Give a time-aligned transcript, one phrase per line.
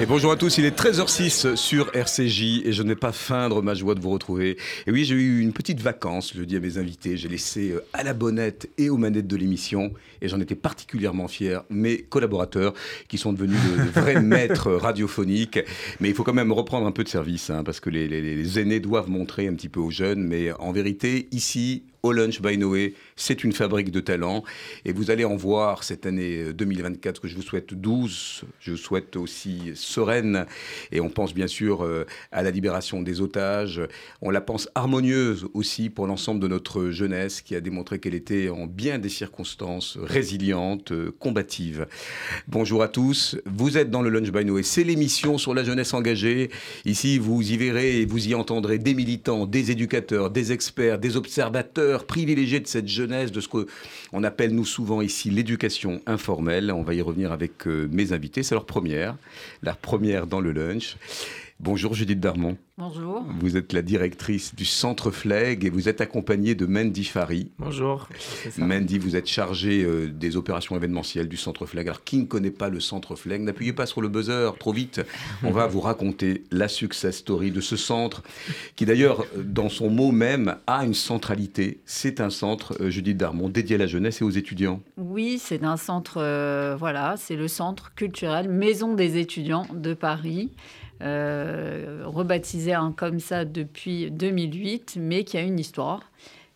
[0.00, 3.62] Et bonjour à tous, il est 13h06 sur RCJ et je ne vais pas feindre
[3.62, 4.58] ma joie de vous retrouver.
[4.88, 7.70] Et oui, j'ai eu une petite vacance, je le dis à mes invités, j'ai laissé
[7.70, 11.98] euh, à la bonnette et aux manettes de l'émission et j'en étais particulièrement fier, mes
[11.98, 12.74] collaborateurs
[13.06, 15.60] qui sont devenus de vrais maîtres radiophoniques.
[16.00, 18.58] Mais il faut quand même reprendre un peu de service hein, parce que les, les
[18.58, 20.24] aînés doivent montrer un petit peu aux jeunes.
[20.24, 22.94] Mais en vérité, ici, au Lunch by Noé.
[23.16, 24.44] C'est une fabrique de talents
[24.84, 28.76] et vous allez en voir cette année 2024 que je vous souhaite douce, je vous
[28.76, 30.44] souhaite aussi sereine
[30.92, 33.80] et on pense bien sûr euh, à la libération des otages.
[34.20, 38.50] On la pense harmonieuse aussi pour l'ensemble de notre jeunesse qui a démontré qu'elle était
[38.50, 41.86] en bien des circonstances résiliente, combative.
[42.48, 45.94] Bonjour à tous, vous êtes dans le Lunch by Noé, c'est l'émission sur la jeunesse
[45.94, 46.50] engagée.
[46.84, 51.16] Ici, vous y verrez et vous y entendrez des militants, des éducateurs, des experts, des
[51.16, 56.72] observateurs privilégié de cette jeunesse, de ce qu'on appelle nous souvent ici l'éducation informelle.
[56.72, 58.42] On va y revenir avec euh, mes invités.
[58.42, 59.16] C'est leur première,
[59.62, 60.96] la première dans le lunch.
[61.60, 62.58] Bonjour Judith Darmon.
[62.76, 63.24] Bonjour.
[63.38, 67.52] Vous êtes la directrice du Centre FLEG et vous êtes accompagnée de Mandy Fari.
[67.58, 68.08] Bonjour.
[68.58, 71.86] Mandy, vous êtes chargée euh, des opérations événementielles du Centre FLEG.
[71.86, 75.00] Alors, qui ne connaît pas le Centre FLEG N'appuyez pas sur le buzzer trop vite.
[75.44, 78.24] On va vous raconter la success story de ce centre
[78.74, 81.80] qui, d'ailleurs, dans son mot même, a une centralité.
[81.86, 84.82] C'est un centre, euh, Judith Darmon, dédié à la jeunesse et aux étudiants.
[84.96, 90.50] Oui, c'est un centre, euh, voilà, c'est le centre culturel Maison des étudiants de Paris.
[91.04, 96.00] Euh, rebaptisé comme ça depuis 2008, mais qui a une histoire.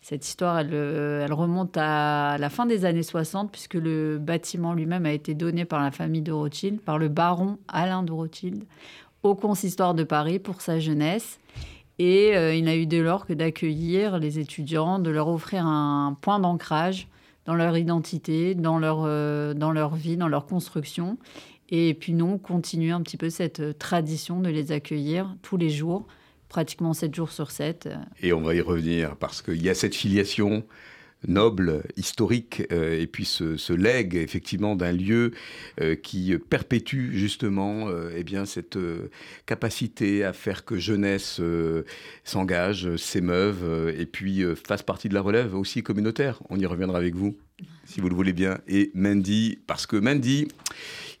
[0.01, 5.05] Cette histoire, elle, euh, remonte à la fin des années 60, puisque le bâtiment lui-même
[5.05, 8.63] a été donné par la famille de Rothschild, par le baron Alain de Rothschild,
[9.21, 11.39] au consistoire de Paris pour sa jeunesse.
[11.99, 16.17] Et euh, il n'a eu dès lors que d'accueillir les étudiants, de leur offrir un
[16.21, 17.07] point d'ancrage
[17.45, 21.17] dans leur identité, dans leur vie, dans leur construction.
[21.69, 25.69] Et puis nous, continuer un petit peu cette euh, tradition de les accueillir tous les
[25.69, 26.07] jours,
[26.47, 27.89] pratiquement 7 jours sur 7.
[28.21, 30.65] Et on va y revenir parce qu'il y a cette filiation
[31.27, 35.33] noble, historique, euh, et puis ce, ce legs effectivement d'un lieu
[35.81, 38.79] euh, qui perpétue justement eh bien, cette
[39.45, 41.41] capacité à faire que jeunesse
[42.23, 46.41] s'engage, s'émeuve, et puis fasse partie de la relève aussi communautaire.
[46.49, 47.37] On y reviendra avec vous,
[47.85, 48.59] si vous le voulez bien.
[48.67, 50.47] Et Mandy, parce que Mandy,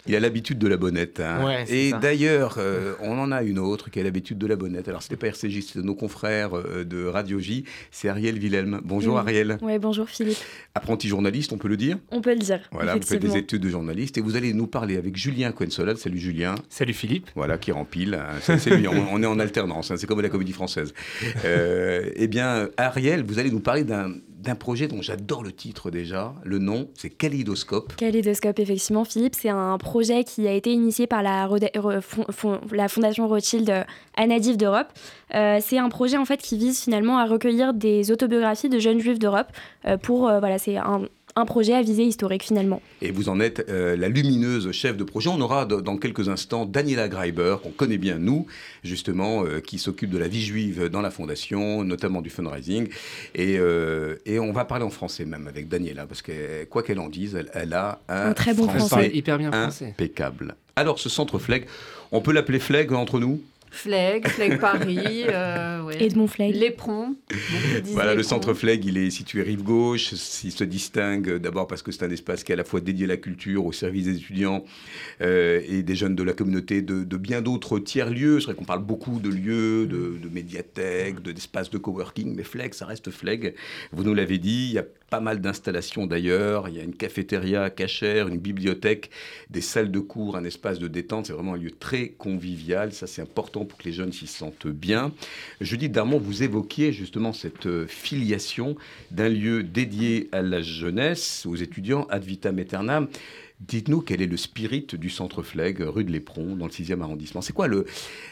[0.09, 1.19] il a l'habitude de la bonnette.
[1.19, 1.65] Hein.
[1.67, 4.87] et d'ailleurs, euh, on en a une autre qui a l'habitude de la bonnette.
[4.87, 7.63] Alors, ce n'est pas RCJ, c'est nos confrères euh, de Radio J.
[7.91, 8.81] C'est Ariel Wilhelm.
[8.83, 9.59] Bonjour Ariel.
[9.61, 10.39] Oui, bonjour Philippe.
[10.73, 12.59] Apprenti journaliste, on peut le dire On peut le dire.
[12.71, 15.97] Voilà, vous faites des études de journaliste et vous allez nous parler avec Julien Coensolade.
[15.97, 16.55] Salut Julien.
[16.69, 17.29] Salut Philippe.
[17.35, 18.15] Voilà, qui rempile.
[18.15, 18.39] Hein.
[18.57, 19.91] C'est lui, on, est en alternance.
[19.91, 19.95] Hein.
[19.97, 20.91] C'est comme la comédie française.
[21.45, 25.91] Euh, eh bien, Ariel, vous allez nous parler d'un d'un projet dont j'adore le titre
[25.91, 26.33] déjà.
[26.43, 27.95] Le nom, c'est Kaléidoscope.
[27.95, 29.35] Kaléidoscope, effectivement, Philippe.
[29.35, 31.49] C'est un projet qui a été initié par la,
[32.71, 33.85] la Fondation Rothschild
[34.15, 34.87] Anadiv d'Europe.
[35.35, 38.99] Euh, c'est un projet en fait qui vise finalement à recueillir des autobiographies de jeunes
[38.99, 39.47] juifs d'Europe
[39.85, 41.03] euh, pour euh, voilà c'est un,
[41.39, 42.81] un projet à visée historique finalement.
[43.01, 45.29] Et vous en êtes euh, la lumineuse chef de projet.
[45.29, 48.45] On aura dans quelques instants Daniela Greiber, qu'on connaît bien nous,
[48.83, 52.89] justement, euh, qui s'occupe de la vie juive dans la fondation, notamment du fundraising.
[53.35, 56.99] Et, euh, et on va parler en français même avec Daniela, parce que quoi qu'elle
[56.99, 59.89] en dise, elle, a un, très bon français, hyper bien français.
[59.89, 60.55] impeccable.
[60.75, 61.65] Alors ce centre FLEG,
[62.11, 63.41] on peut l'appeler FLEG entre nous?
[63.71, 66.03] Fleg, Fleg Paris, euh, ouais.
[66.03, 66.55] Edmond Fleg.
[66.55, 67.15] Lépron.
[67.85, 70.11] Voilà, le centre Fleg, il est situé rive gauche.
[70.43, 73.05] Il se distingue d'abord parce que c'est un espace qui est à la fois dédié
[73.05, 74.63] à la culture, au service des étudiants
[75.21, 78.39] euh, et des jeunes de la communauté, de, bien d'autres tiers-lieux.
[78.39, 82.73] C'est vrai qu'on parle beaucoup de lieux, de, de médiathèques, d'espaces de, coworking, mais Fleg,
[82.73, 83.55] ça reste Fleg.
[83.91, 86.69] Vous nous l'avez dit, il y a pas mal d'installations d'ailleurs.
[86.69, 89.09] Il y a une cafétéria cachère, une bibliothèque,
[89.49, 91.27] des salles de cours, un espace de détente.
[91.27, 92.93] C'est vraiment un lieu très convivial.
[92.93, 95.11] Ça, c'est important pour que les jeunes s'y sentent bien.
[95.61, 98.75] Judith Darmon, vous évoquiez justement cette euh, filiation
[99.11, 103.07] d'un lieu dédié à la jeunesse, aux étudiants, ad vitam aeternam.
[103.59, 107.41] Dites-nous quel est le spirit du centre Fleg, rue de l'Éperon, dans le 6e arrondissement.
[107.41, 107.85] C'est quoi le,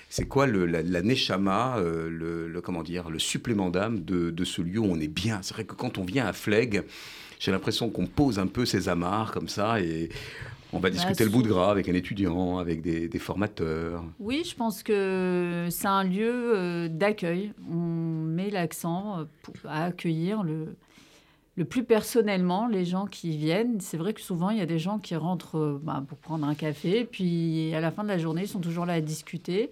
[0.09, 4.45] c'est quoi le, la, la neshama, euh, le, comment dire, le supplément d'âme de, de,
[4.45, 5.39] ce lieu où on est bien?
[5.41, 6.83] C'est vrai que quand on vient à Fleg,
[7.39, 10.09] j'ai l'impression qu'on pose un peu ses amarres comme ça et
[10.73, 14.03] on va discuter bah, le bout de gras avec un étudiant, avec des, des formateurs.
[14.19, 17.51] Oui, je pense que c'est un lieu euh, d'accueil.
[17.69, 19.23] On met l'accent euh,
[19.65, 20.75] à accueillir le,
[21.57, 23.81] le plus personnellement les gens qui viennent.
[23.81, 26.47] C'est vrai que souvent, il y a des gens qui rentrent euh, bah, pour prendre
[26.47, 29.71] un café, puis à la fin de la journée, ils sont toujours là à discuter.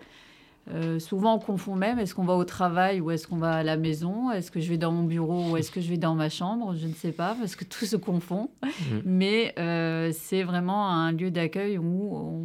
[0.74, 3.64] Euh, souvent, on confond même est-ce qu'on va au travail ou est-ce qu'on va à
[3.64, 4.32] la maison?
[4.32, 6.76] Est-ce que je vais dans mon bureau ou est-ce que je vais dans ma chambre?
[6.76, 8.50] Je ne sais pas parce que tout se confond.
[8.64, 8.96] Mmh.
[9.06, 12.44] Mais euh, c'est vraiment un lieu d'accueil où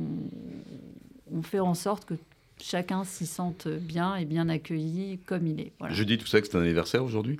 [1.32, 2.14] on, fait en sorte que
[2.58, 5.72] chacun s'y sente bien et bien accueilli comme il est.
[5.88, 7.38] Je dis tout ça que c'est un anniversaire aujourd'hui?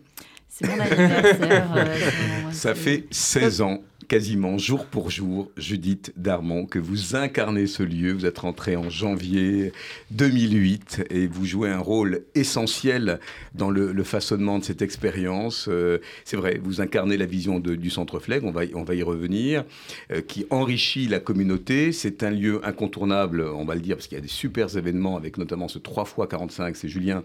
[0.51, 1.67] C'est mon anniversaire.
[1.77, 7.85] Euh, ça fait 16 ans quasiment jour pour jour, Judith Darmon, que vous incarnez ce
[7.85, 8.11] lieu.
[8.13, 9.73] Vous êtes rentrée en janvier
[10.11, 13.21] 2008 et vous jouez un rôle essentiel
[13.55, 15.69] dans le, façonnement de cette expérience.
[15.69, 19.05] Euh, c'est vrai, vous incarnez la vision du Centre Fleg, on va, on va y
[19.05, 19.63] revenir,
[20.11, 21.93] euh, qui enrichit la communauté.
[21.93, 25.17] C'est un lieu incontournable, on va le dire, parce qu'il y a des super événements
[25.17, 26.75] avec notamment ce 3 x 45.
[26.75, 27.23] C'est Julien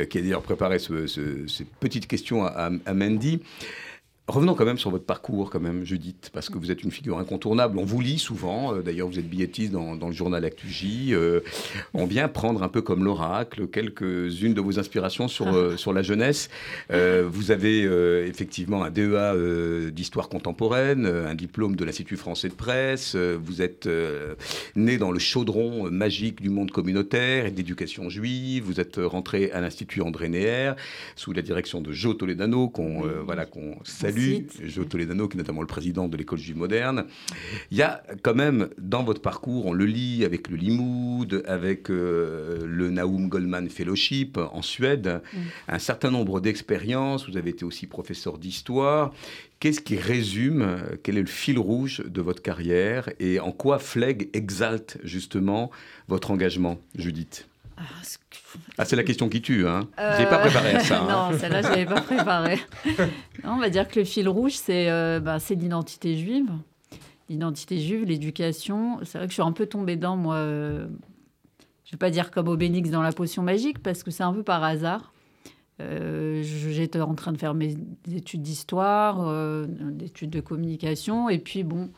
[0.00, 3.42] euh, qui a d'ailleurs préparé ces petites questions à, à Mandy.
[4.28, 7.18] Revenons quand même sur votre parcours, quand même, Judith, parce que vous êtes une figure
[7.18, 7.76] incontournable.
[7.76, 11.08] On vous lit souvent, euh, d'ailleurs vous êtes billettiste dans, le journal ActuJ.
[11.10, 11.40] Euh,
[11.92, 16.02] on vient prendre un peu comme l'oracle quelques-unes de vos inspirations sur, euh, sur la
[16.02, 16.50] jeunesse.
[16.88, 17.82] vous avez
[18.28, 23.16] effectivement un DEA d'histoire contemporaine, un diplôme de l'Institut français de presse.
[23.16, 23.88] vous êtes
[24.76, 28.62] né dans le chaudron magique du monde communautaire et d'éducation juive.
[28.64, 30.72] Vous êtes rentré à l'Institut André Néer
[31.16, 33.76] sous la direction de Joe Toledano, qu'on voilà, qu'on
[34.12, 37.06] salue Salut, Jo Toledano, qui est notamment le président de l'école juive moderne.
[37.70, 41.90] Il y a quand même dans votre parcours, on le lit avec le Limoud, avec
[41.90, 45.38] euh, le Naum Goldman Fellowship en Suède, mm.
[45.68, 47.28] un certain nombre d'expériences.
[47.28, 49.12] Vous avez été aussi professeur d'histoire.
[49.60, 54.28] Qu'est-ce qui résume, quel est le fil rouge de votre carrière et en quoi Fleg
[54.32, 55.70] exalte justement
[56.08, 57.46] votre engagement, Judith?
[57.76, 57.82] Ah,
[58.78, 59.88] ah, c'est la question qui tue, hein.
[59.98, 60.16] Euh...
[60.18, 61.02] J'ai pas préparé ça.
[61.02, 61.30] Hein.
[61.30, 62.58] non, celle-là, je n'avais pas préparé.
[63.44, 66.50] on va dire que le fil rouge, c'est euh, bah, l'identité juive.
[67.28, 68.98] L'identité juive, l'éducation.
[69.04, 70.36] C'est vrai que je suis un peu tombée dedans, moi.
[70.36, 70.86] Euh,
[71.84, 74.32] je ne vais pas dire comme Obélix dans la potion magique, parce que c'est un
[74.32, 75.12] peu par hasard.
[75.80, 77.76] Euh, j'étais en train de faire mes
[78.14, 81.90] études d'histoire, d'études de communication, et puis bon,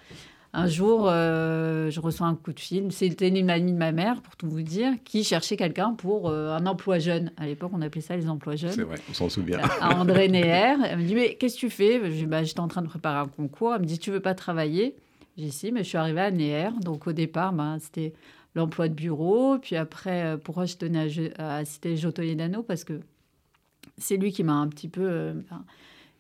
[0.55, 2.93] un jour, euh, je reçois un coup de fil.
[2.93, 6.55] C'était une amie de ma mère, pour tout vous dire, qui cherchait quelqu'un pour euh,
[6.55, 7.33] un emploi jeune.
[7.37, 8.71] À l'époque, on appelait ça les emplois jeunes.
[8.71, 9.59] C'est vrai, on s'en souvient.
[9.81, 10.77] À André Neher.
[10.89, 11.99] Elle me dit Mais qu'est-ce que tu fais?
[12.27, 13.75] Bah, J'étais en train de préparer un concours.
[13.75, 14.95] Elle me dit Tu veux pas travailler?
[15.37, 16.71] J'ai dit Si, mais je suis arrivée à Neher.
[16.81, 18.12] Donc au départ, bah, c'était
[18.55, 19.59] l'emploi de bureau.
[19.59, 23.01] Puis après, euh, pourquoi je tenais à, à citer Jotoyedano Parce que
[23.99, 25.35] c'est lui qui m'a un petit peu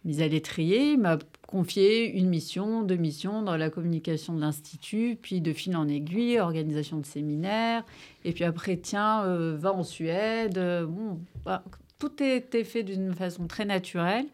[0.04, 0.92] mise à l'étrier.
[0.92, 5.76] Il m'a confié une mission, deux missions dans la communication de l'Institut, puis de fil
[5.76, 7.84] en aiguille, organisation de séminaires.
[8.24, 10.58] Et puis après, tiens, euh, va en Suède.
[10.88, 11.64] Bon, bah,
[11.98, 14.26] tout était fait d'une façon très naturelle.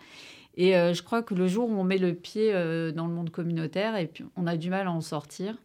[0.56, 3.14] Et euh, je crois que le jour où on met le pied euh, dans le
[3.14, 5.56] monde communautaire, et puis on a du mal à en sortir.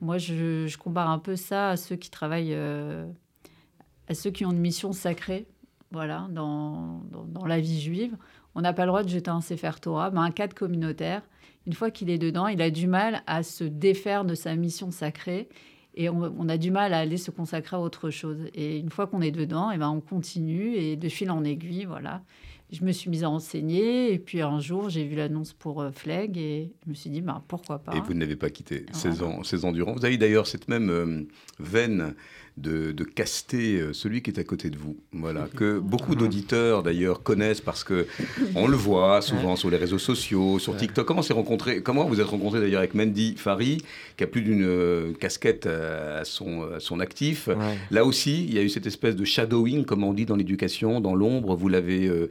[0.00, 4.50] Moi, je, je compare un peu ça à ceux qui travaillent, à ceux qui ont
[4.50, 5.46] une mission sacrée,
[5.92, 8.16] voilà, dans, dans la vie juive
[8.54, 11.22] on n'a pas le droit de jeter un Sefer Torah, mais un cadre communautaire,
[11.66, 14.90] une fois qu'il est dedans, il a du mal à se défaire de sa mission
[14.90, 15.48] sacrée
[15.94, 18.38] et on, a du mal à aller se consacrer à autre chose.
[18.54, 21.44] Et une fois qu'on est dedans, et eh ben on continue et de fil en
[21.44, 22.22] aiguille, voilà.
[22.70, 25.90] Je me suis mise à enseigner et puis un jour j'ai vu l'annonce pour euh,
[25.90, 27.94] Fleg et je me suis dit bah, pourquoi pas.
[27.94, 29.92] Et vous n'avez pas quitté 16 ans, 16 ans durant.
[29.92, 32.14] Vous avez d'ailleurs cette même euh, veine
[32.56, 34.96] de, caster euh, celui qui est à côté de vous.
[35.12, 38.06] Voilà, que beaucoup d'auditeurs d'ailleurs connaissent parce que
[38.54, 41.06] on le voit souvent sur les réseaux sociaux, sur TikTok.
[41.06, 43.78] Comment s'est rencontré Comment vous êtes rencontré d'ailleurs avec Mandy Fari,
[44.16, 47.48] qui a plus d'une euh, casquette à son, son actif.
[47.90, 51.00] Là aussi, il y a eu cette espèce de shadowing, comme on dit dans l'éducation,
[51.00, 51.56] dans l'ombre.
[51.56, 52.28] Vous l'avez euh,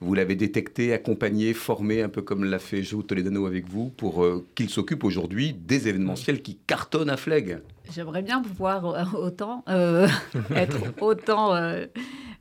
[0.00, 4.26] vous l'avez détecté, accompagné, formé, un peu comme l'a fait Joe Toledano avec vous, pour
[4.54, 7.58] qu'il s'occupe aujourd'hui des événementiels qui cartonnent à Fleg.
[7.92, 10.08] J'aimerais bien pouvoir euh, autant euh,
[10.54, 11.86] être autant euh,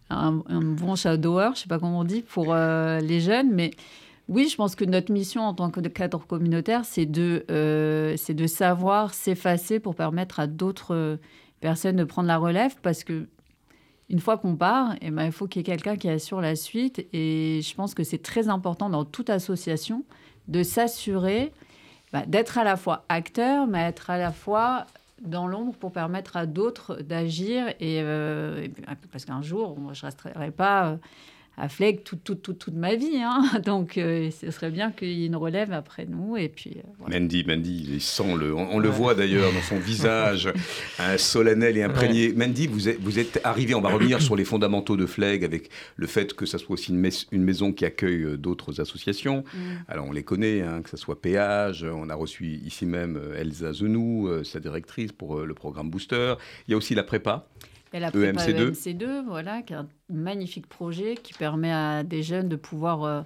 [0.09, 3.71] un, bon shadower, je sais pas comment on dit, pour les jeunes, mais
[4.29, 7.43] oui, je pense que notre mission en tant que cadre communautaire, c'est de,
[8.17, 11.17] c'est de savoir s'effacer pour permettre à d'autres
[11.61, 13.27] personnes de prendre la relève, parce que
[14.09, 16.55] une fois qu'on part, eh ben, il faut qu'il y ait quelqu'un qui assure la
[16.55, 17.07] suite.
[17.13, 20.03] Et je pense que c'est très important dans toute association
[20.47, 21.51] de s'assurer
[22.11, 24.85] bah, d'être à la fois acteur, mais être à la fois
[25.23, 27.67] dans l'ombre pour permettre à d'autres d'agir.
[27.79, 28.67] Et, euh,
[29.11, 30.97] parce qu'un jour, je ne resterai pas euh,
[31.57, 33.17] à Fleg toute, toute, toute, toute ma vie.
[33.17, 33.43] Hein.
[33.65, 36.35] Donc, euh, ce serait bien qu'il y ait une relève après nous.
[36.35, 40.51] Et puis, euh, Mandy, Mandy, il sent le, on, le voit d'ailleurs dans son visage,
[40.99, 42.33] un solennel et imprégné.
[42.33, 45.69] Mandy, vous êtes, vous êtes arrivé, on va revenir sur les fondamentaux de Fleg avec
[45.95, 49.43] le fait que ça soit aussi une, une maison qui accueille euh, d'autres associations.
[49.53, 49.59] Mm.
[49.87, 53.73] Alors, on les connaît, hein, que ce soit Péage, on a reçu ici même Elsa
[53.73, 56.33] Zenou, sa directrice pour le programme Booster.
[56.67, 57.47] Il y a aussi la prépa.
[57.93, 59.23] Et la prépa EMC2.
[59.25, 63.21] voilà, qui est un magnifique projet qui permet à des jeunes de pouvoir euh,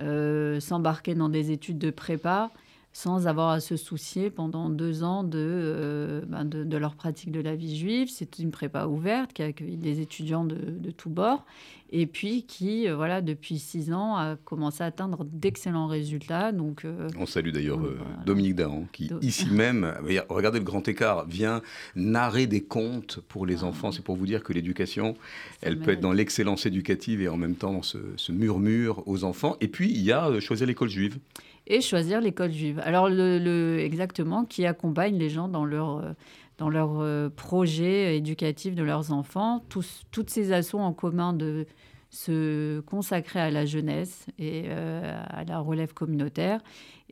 [0.00, 2.50] euh, s'embarquer dans des études de prépa
[2.96, 7.40] sans avoir à se soucier pendant deux ans de, euh, ben de, leur pratique de
[7.40, 8.08] la vie juive.
[8.10, 11.44] C'est une prépa ouverte qui accueille des étudiants de, de tous bords
[11.92, 16.52] et puis qui, euh, voilà, depuis six ans, a commencé à atteindre d'excellents résultats.
[16.52, 17.80] Donc, euh, On salue d'ailleurs
[18.24, 19.92] Dominique Dahan, qui ici même,
[20.30, 21.60] regardez le grand écart, vient
[21.96, 23.66] narrer des contes pour les ah.
[23.66, 23.92] enfants.
[23.92, 25.16] C'est pour vous dire que l'éducation,
[25.60, 29.24] elle peut être dans l'excellence éducative et en même temps dans ce, ce murmure aux
[29.24, 29.58] enfants.
[29.60, 31.18] Et puis, il y a choisir l'école juive
[31.66, 32.80] et choisir l'école juive.
[32.84, 36.12] Alors, exactement, qui accompagne les gens dans leur, euh,
[36.58, 39.64] dans leur euh, projet éducatif de leurs enfants.
[40.10, 41.66] Toutes ces assauts en commun de
[42.10, 46.60] se consacrer à la jeunesse et euh, à la relève communautaire.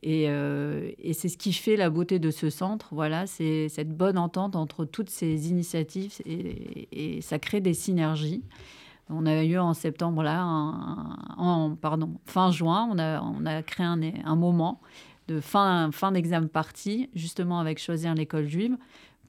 [0.02, 0.26] Et,
[1.14, 2.88] c'est ce qui fait la beauté de ce centre.
[2.92, 8.42] Voilà, c'est cette bonne entente entre toutes ces initiatives et ça crée des synergies.
[9.10, 10.44] On a eu en septembre, là,
[11.36, 14.80] en pardon, fin juin, on a, on a créé un, un moment
[15.28, 18.76] de fin, fin d'examen parti, justement avec Choisir l'école juive,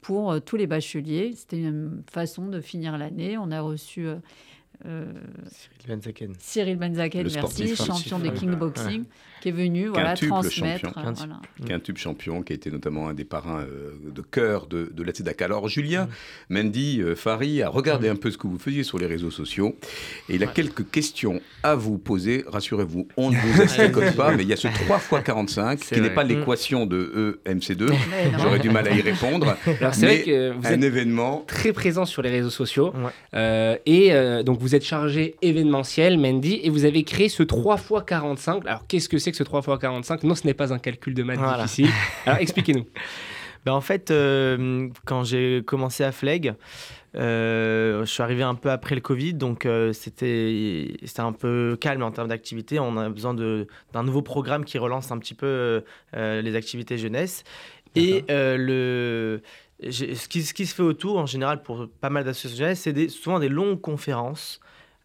[0.02, 1.34] pour euh, tous les bacheliers.
[1.36, 3.38] C'était une façon de finir l'année.
[3.38, 4.18] On a reçu euh,
[4.86, 5.12] euh,
[5.48, 6.34] Cyril Benzaken.
[6.38, 9.06] Cyril Benzaken, merci, champion des kickboxing,
[9.46, 10.88] qui est venu voilà, transmettre.
[10.88, 11.14] Champion.
[11.14, 11.40] Voilà.
[11.68, 15.12] Quintube champion, qui a été notamment un des parrains euh, de cœur de, de la
[15.12, 15.44] TEDAC.
[15.44, 16.08] Alors, Julien,
[16.50, 16.58] mm.
[16.58, 18.14] Mendy, euh, Fari a regardé mm.
[18.14, 19.78] un peu ce que vous faisiez sur les réseaux sociaux
[20.30, 22.44] et il a quelques questions à vous poser.
[22.48, 26.02] Rassurez-vous, on ne vous explique pas, mais il y a ce 3 x 45 qui
[26.02, 26.28] n'est pas mm.
[26.30, 27.94] l'équation de EMC2.
[28.40, 29.56] J'aurais du mal à y répondre.
[29.80, 32.94] Alors, c'est vrai que vous êtes événement très présent sur les réseaux sociaux.
[33.36, 38.66] et donc, vous êtes chargé événementiel, Mendy, et vous avez créé ce 3 x 45.
[38.66, 41.14] Alors, qu'est-ce que c'est que ce 3 x 45 Non, ce n'est pas un calcul
[41.14, 41.90] de maths difficile.
[42.26, 42.86] Alors, expliquez-nous.
[43.66, 46.54] ben, en fait, euh, quand j'ai commencé à Fleg,
[47.16, 52.04] euh, je suis arrivé un peu après le Covid, donc euh, c'était un peu calme
[52.04, 52.80] en termes d'activité.
[52.80, 57.44] On a besoin d'un nouveau programme qui relance un petit peu les activités jeunesse.
[57.96, 59.42] Et le,
[59.82, 63.40] ce qui, ce qui, se fait autour, en général, pour pas mal d'associations, c'est souvent
[63.40, 64.60] des longues conférences.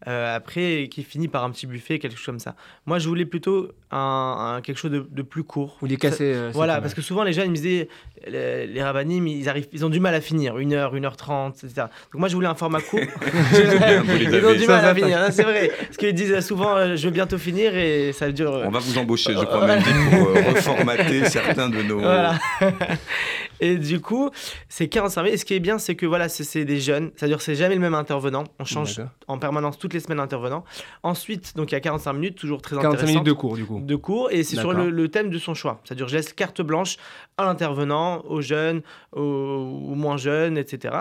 [0.07, 2.55] Euh, après, qui finit par un petit buffet, quelque chose comme ça.
[2.87, 5.77] Moi, je voulais plutôt un, quelque chose de, plus court.
[5.81, 6.33] Ou les casser.
[6.33, 7.87] Euh, voilà, parce que souvent, les jeunes ils me disaient,
[8.27, 11.17] les, les rabanim, ils, arrivent, ils ont du mal à finir, 1 heure, 1 heure
[11.17, 11.87] 30, etc.
[12.11, 12.99] Donc, moi, je voulais un format court.
[12.99, 15.71] ils ont du mal à finir, hein, c'est vrai.
[15.77, 18.63] Parce qu'ils disent souvent, euh, je vais bientôt finir et ça dure.
[18.65, 21.99] On va vous embaucher, je crois, même, pour reformater certains de nos.
[21.99, 22.39] Voilà.
[23.59, 24.31] Et du coup,
[24.67, 25.35] c'est 45 minutes.
[25.35, 27.11] Et ce qui est bien, c'est que voilà, c'est des jeunes.
[27.15, 28.45] C'est-à-dire c'est jamais le même intervenant.
[28.59, 30.63] On change en permanence toutes les semaines d'intervenant.
[31.03, 33.81] Ensuite, donc il y a 45 minutes, toujours très 45 minutes de cours, du coup.
[33.81, 34.31] De cours.
[34.31, 35.81] Et c'est sur le, thème de son choix.
[35.83, 36.97] C'est-à-dire je laisse carte blanche
[37.37, 38.81] à l'intervenant, aux jeunes,
[39.11, 40.95] aux, moins jeunes, etc.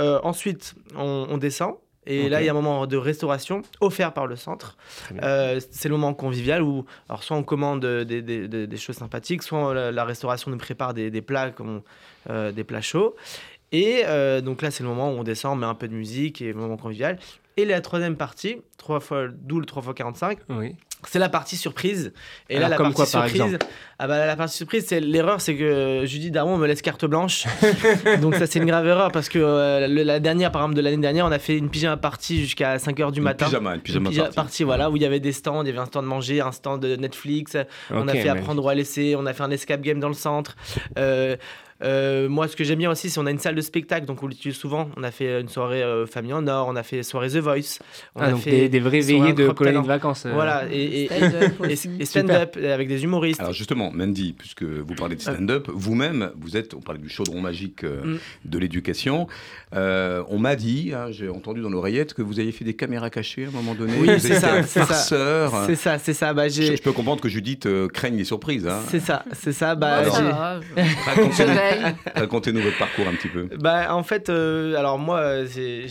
[0.00, 1.76] Euh, ensuite, on descend.
[2.08, 4.78] Et là, il y a un moment de restauration offert par le centre.
[5.22, 9.42] Euh, c'est le moment convivial où, alors, soit on commande des, des, des, choses sympathiques,
[9.42, 11.82] soit la, restauration nous prépare des, plats comme
[12.30, 13.14] euh, des plats chauds.
[13.72, 15.94] Et euh, donc là, c'est le moment où on descend, on met un peu de
[15.94, 17.18] musique et le moment convivial.
[17.58, 20.76] Et la troisième partie, 3 fois, d'où le 3 x 45, oui.
[21.06, 22.12] C'est la partie surprise.
[22.48, 23.58] Et là, la partie surprise,
[23.98, 27.46] ah bah, la partie surprise, c'est l'erreur, c'est que Judy Darwin me laisse carte blanche.
[28.20, 30.96] Donc ça, c'est une grave erreur parce que euh, la dernière, par exemple, de l'année
[30.96, 33.46] dernière, on a fait une pyjama partie jusqu'à 5h du matin.
[33.46, 34.64] Pyjama, une pyjama, partie.
[34.64, 36.52] voilà, où il y avait des stands, il y avait un stand de manger, un
[36.52, 37.56] stand de Netflix.
[37.90, 40.14] on a fait apprendre ou à laisser, on a fait un escape game dans le
[40.14, 40.56] centre.
[40.96, 41.36] Euh,
[41.82, 44.22] euh, moi, ce que j'aime bien aussi, c'est on a une salle de spectacle, donc
[44.22, 44.90] on l'utilise souvent.
[44.96, 47.78] On a fait une soirée euh, Famille en Or, on a fait soirée The Voice.
[48.16, 50.26] On ah, a donc fait des, vrais veillées de colonies de vacances.
[50.26, 50.32] Euh.
[50.32, 51.08] Voilà, et,
[52.04, 53.40] stand-up avec des humoristes.
[53.40, 57.40] Alors justement, Mandy, puisque vous parlez de stand-up, vous-même, vous êtes, on parle du chaudron
[57.40, 58.16] magique mm.
[58.44, 59.28] de l'éducation.
[59.72, 63.44] on m'a dit, hein, j'ai entendu dans l'oreillette, que vous aviez fait des caméras cachées
[63.44, 63.92] à un moment donné.
[64.00, 65.66] Oui, c'est ça, c'est ça.
[65.66, 66.34] C'est ça, c'est ça.
[66.34, 68.66] Bah, je, peux comprendre que Judith craigne les surprises.
[68.66, 68.80] Hein.
[68.88, 69.74] C'est ça, c'est ça.
[69.74, 70.02] Bah,
[72.14, 73.48] Racontez-nous votre parcours un petit peu.
[73.58, 75.86] Bah, en fait, euh, alors moi, j'ai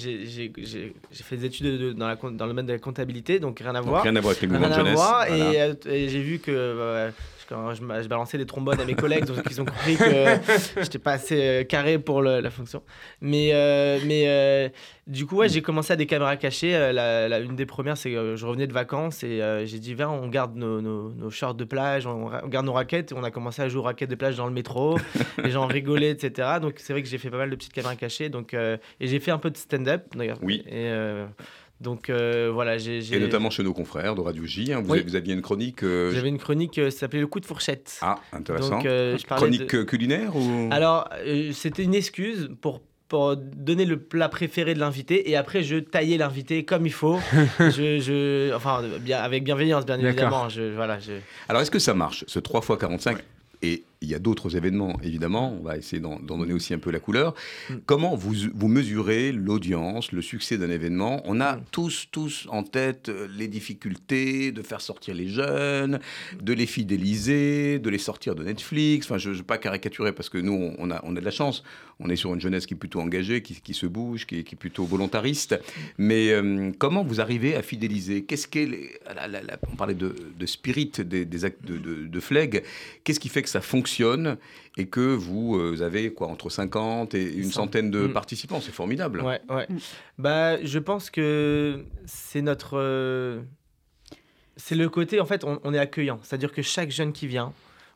[1.14, 4.04] fait des études dans, la, dans le domaine de la comptabilité, donc rien à voir.
[4.04, 4.94] rien à voir avec les mouvements de jeunesse.
[4.94, 7.12] Voir, et, euh, et j'ai vu que
[7.48, 10.04] quand je, balançais des trombones à mes collègues, donc ils ont compris que
[10.82, 12.82] j'étais pas assez euh, carré pour la fonction.
[13.22, 14.72] Mais, euh, mais
[15.08, 16.72] du coup, ouais, j'ai commencé à des caméras cachées.
[16.94, 20.28] La, une des premières, c'est que je revenais de vacances et j'ai dit, viens, on
[20.28, 23.12] garde nos, nos, shorts de plage, on, garde nos raquettes.
[23.12, 24.98] Et on a commencé à jouer aux raquettes de plage dans le métro.
[25.44, 26.50] les gens rigolaient, etc.
[26.62, 28.30] Donc c'est vrai que j'ai fait pas mal de petites caméras cachées.
[28.30, 30.40] Donc, et j'ai fait un peu de stand-up, d'ailleurs.
[30.42, 30.64] Oui.
[30.68, 30.92] Et,
[31.80, 33.16] donc euh, voilà, j'ai.
[33.16, 35.84] Et notamment chez nos confrères de Radio J, hein, vous, avez, vous, aviez une chronique.
[35.84, 38.00] Euh, J'avais une chronique euh, s'appelait Le coup de fourchette.
[38.02, 38.80] Ah, intéressant.
[38.80, 38.88] Donc,
[39.28, 40.70] chronique culinaire ou?
[40.72, 41.10] Alors,
[41.54, 46.18] c'était une excuse pour pour donner le plat préféré de l'invité et après je taillais
[46.18, 47.18] l'invité comme il faut
[47.60, 51.14] je, je, enfin bien avec bienveillance bien évidemment je, voilà je...
[51.48, 53.20] alors est-ce que ça marche ce 3 x 45
[53.62, 55.58] et il y a d'autres événements, évidemment.
[55.60, 57.34] On va essayer d'en donner aussi un peu la couleur.
[57.70, 57.74] Mm.
[57.86, 61.22] Comment vous, vous mesurez l'audience, le succès d'un événement?
[61.26, 61.64] On a mm.
[61.72, 66.00] tous, tous en tête euh, les difficultés de faire sortir les jeunes,
[66.42, 69.08] de les fidéliser, de les sortir de Netflix.
[69.08, 71.32] Enfin, je ne veux pas caricaturer parce que nous, on a, on a de la
[71.32, 71.64] chance.
[72.00, 74.54] On est sur une jeunesse qui est plutôt engagée, qui, qui se bouge, qui, qui,
[74.54, 75.60] est plutôt volontariste.
[75.98, 78.24] Mais euh, comment vous arrivez à fidéliser?
[78.24, 79.00] Qu'est-ce qu'est
[79.72, 82.64] On parlait de, de spirit des, des actes de, de, de Fleg.
[83.04, 83.87] Qu'est-ce qui fait que ça fonctionne
[84.78, 88.14] et que vous, euh, avez quoi entre 50 et une centaine de mm.
[88.14, 88.62] participants.
[88.62, 89.22] C'est formidable.
[89.22, 89.66] Ouais, ouais.
[89.68, 89.78] Mm.
[90.20, 92.78] Bah, je pense que c'est notre.
[92.78, 93.42] Euh,
[94.56, 96.20] c'est le côté, en fait, on, est accueillant.
[96.24, 97.54] C'est-à-dire que chaque jeune qui vient,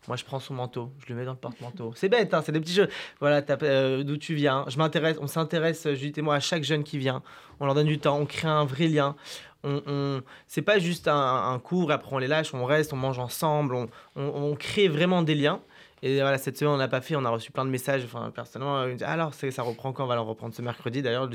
[0.07, 1.93] moi, je prends son manteau, je le mets dans le porte-manteau.
[1.95, 2.87] C'est bête, hein, c'est des petits jeux.
[3.19, 4.65] Voilà, euh, d'où tu viens.
[4.67, 7.23] Je m'intéresse, on s'intéresse, Judith et moi, à chaque jeune qui vient.
[7.59, 9.15] On leur donne du temps, on crée un vrai lien.
[9.63, 13.19] On, on c'est pas juste un, cours, après on les lâche, on reste, on mange
[13.19, 15.61] ensemble, on, on crée vraiment des liens.
[16.03, 18.03] Et voilà, cette semaine, on n'a pas fait, on a reçu plein de messages.
[18.05, 20.03] Enfin, personnellement, alors, ça reprend quand?
[20.03, 21.01] On va le reprendre ce mercredi.
[21.01, 21.29] D'ailleurs,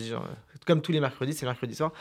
[0.66, 1.92] comme tous les mercredis, c'est mercredi soir.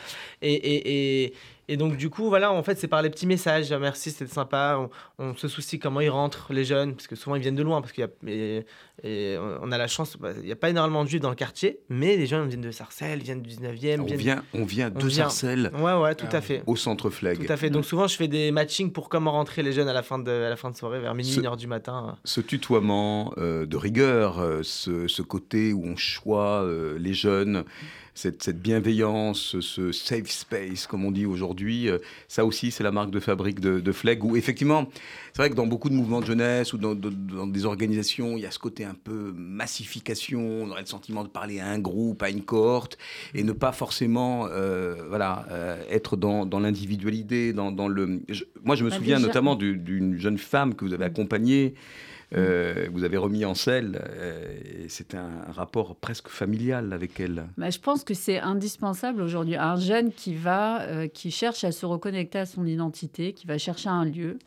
[0.42, 1.32] Et,
[1.68, 3.72] et, donc, du coup, voilà, en fait, c'est par les petits messages.
[3.72, 4.88] Merci, c'était sympa.
[5.18, 7.80] On, se soucie comment ils rentrent, les jeunes, parce que souvent, ils viennent de loin.
[7.80, 8.62] Parce qu'il y a,
[9.02, 11.36] et, on a la chance, bah, il n'y a pas énormément de juifs dans le
[11.36, 14.00] quartier, mais les jeunes viennent de Sarcelles, viennent du 19e.
[14.00, 15.70] On, vient, on vient de Sarcelles.
[15.78, 16.62] Ouais, ouais, tout à fait.
[16.66, 17.44] Au centre Flag.
[17.44, 17.70] Tout à fait.
[17.70, 20.30] Donc, souvent, je fais des matchings pour comment rentrer les jeunes à la fin de,
[20.30, 22.16] à la fin de soirée, vers minuit, 1h du matin.
[22.24, 27.64] Ce tutoiement euh, de rigueur, euh, ce, ce, côté où on choisit euh, les jeunes
[28.16, 33.10] cette, bienveillance, ce safe space, comme on dit aujourd'hui, euh, ça aussi, c'est la marque
[33.10, 34.88] de fabrique de, de Fleg, où effectivement,
[35.34, 38.46] c'est vrai que dans beaucoup de mouvements de jeunesse ou dans, des organisations, il y
[38.46, 42.22] a ce côté un peu massification, on aurait le sentiment de parler à un groupe,
[42.22, 42.96] à une cohorte,
[43.34, 48.22] et ne pas forcément euh, voilà, euh, être dans, l'individualité, dans, le...
[48.64, 51.74] moi, je me bah, souviens notamment d'une jeune femme que vous avez accompagnée,
[52.34, 54.02] euh, vous avez remis en selle.
[54.02, 57.46] Euh, c'était un, rapport presque familial avec elle.
[57.56, 59.56] Bah, je pense que c'est indispensable aujourd'hui.
[59.56, 63.58] Un jeune qui va, euh, qui cherche à se reconnecter à son identité, qui va
[63.58, 64.38] chercher un lieu,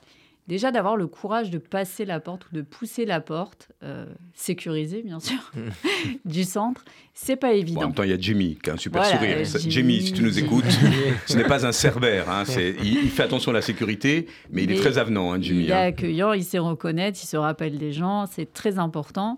[0.49, 5.03] déjà d'avoir le courage de passer la porte ou de pousser la porte, euh, sécurisée
[5.03, 5.51] bien sûr,
[6.25, 6.83] du centre,
[7.13, 7.81] c'est pas évident.
[7.81, 9.45] en même temps, il y a Jimmy qui a un super sourire.
[9.45, 10.65] Jimmy, si tu nous écoutes,
[11.27, 12.29] ce n'est pas un cerbère.
[12.29, 12.43] Hein,
[12.83, 15.65] il, fait attention à la sécurité, mais, il est très avenant, hein, Jimmy.
[15.65, 15.87] Il est hein.
[15.87, 19.37] accueillant, il sait reconnaître, il se rappelle des gens, c'est très important.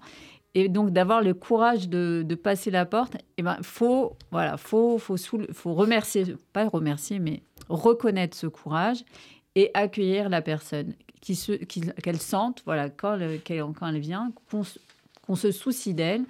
[0.53, 5.17] Et donc d'avoir le courage de, passer la porte, eh ben faut voilà, faut faut,
[5.17, 9.03] faut remercier, pas remercier, mais reconnaître ce courage
[9.55, 15.93] et accueillir la personne, qu'elle se, sente, voilà, quand, quand elle vient, qu'on se soucie
[15.93, 16.25] d'elle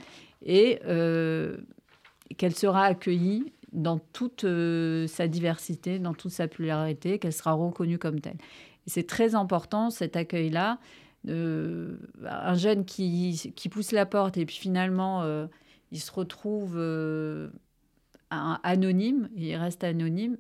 [0.46, 1.58] et euh,
[2.38, 7.98] qu'elle sera accueillie dans toute euh, sa diversité, dans toute sa pluralité, qu'elle sera reconnue
[7.98, 8.38] comme telle.
[8.86, 10.80] C'est très important cet accueil-là.
[11.28, 15.24] Euh, un jeune qui, qui, pousse la porte et puis finalement
[15.92, 16.80] il se retrouve
[18.32, 20.38] anonyme, il reste anonyme,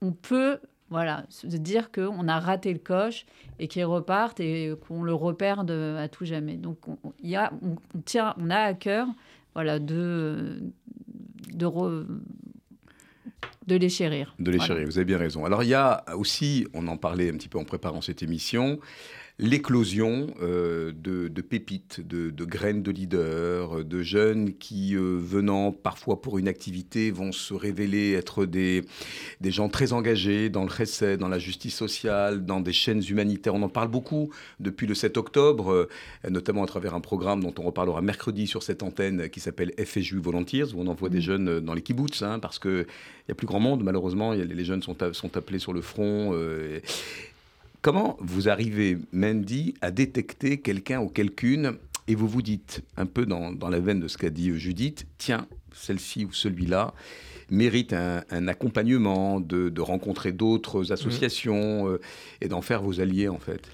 [0.00, 0.60] on peut
[0.90, 3.26] voilà, se dire qu'on a raté le coche
[3.58, 6.54] et qu'il reparte et qu'on le repère à tout jamais.
[6.54, 9.08] Donc, on, y a, on, tient, on a à cœur
[9.54, 10.60] voilà, de,
[11.52, 12.06] de,
[13.66, 14.34] de les chérir.
[14.38, 15.44] De les chérir, vous avez bien raison.
[15.44, 18.78] Alors, il y a aussi, on en parlait un petit peu en préparant cette émission,
[19.38, 26.38] l'éclosion euh, de, pépites, de, graines de leaders, de jeunes qui, euh, venant parfois pour
[26.38, 28.84] une activité, vont se révéler être des,
[29.42, 33.54] des gens très engagés dans le recès, dans la justice sociale, dans des chaînes humanitaires.
[33.54, 35.88] On en parle beaucoup depuis le 7 octobre, euh,
[36.30, 40.18] notamment à travers un programme dont on reparlera mercredi sur cette antenne qui s'appelle FSU
[40.18, 41.20] Volunteers, où on envoie des mmh.
[41.20, 42.86] jeunes dans les kibbutz, hein, parce qu'il
[43.28, 44.32] n'y a plus grand monde, malheureusement.
[44.32, 46.32] les jeunes sont, sont appelés sur le front.
[47.86, 51.74] Comment vous arrivez, Mandy, à détecter quelqu'un ou quelqu'une
[52.08, 55.46] et vous vous dites, un peu dans, la veine de ce qu'a dit Judith, tiens,
[55.72, 56.94] celle-ci ou celui-là
[57.48, 62.00] mérite un, accompagnement, de, rencontrer d'autres associations euh,
[62.40, 63.70] et d'en faire vos alliés en fait?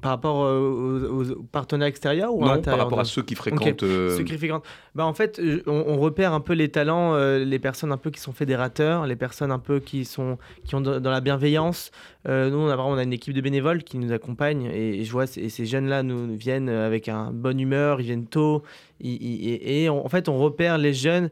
[0.00, 3.80] Par rapport aux, partenaires extérieurs ou non, par rapport à ceux qui fréquentent.
[3.80, 4.64] Ceux qui fréquentent.
[4.94, 8.32] Bah, en fait, on, repère un peu les talents, les personnes un peu qui sont
[8.32, 11.90] fédérateurs, les personnes un peu qui sont qui ont dans la bienveillance.
[12.26, 15.12] nous, on a vraiment on a une équipe de bénévoles qui nous accompagne et, je
[15.12, 18.62] vois et ces jeunes-là nous viennent avec un bonne humeur, ils viennent tôt
[19.00, 21.30] et, en fait, on repère les jeunes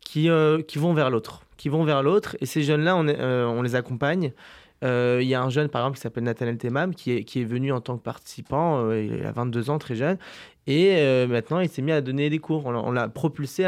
[0.00, 0.28] qui
[0.68, 4.32] qui vont vers l'autre, qui vont vers l'autre et ces jeunes-là, on, on les accompagne.
[4.82, 7.40] Euh, il y a un jeune, par exemple, qui s'appelle Nathaniel Temam, qui est, qui
[7.40, 8.84] est venu en tant que participant.
[8.84, 10.18] Euh, il a 22 ans, très jeune.
[10.66, 12.66] Et euh, maintenant, il s'est mis à donner des cours.
[12.66, 13.64] On, l'a propulsé.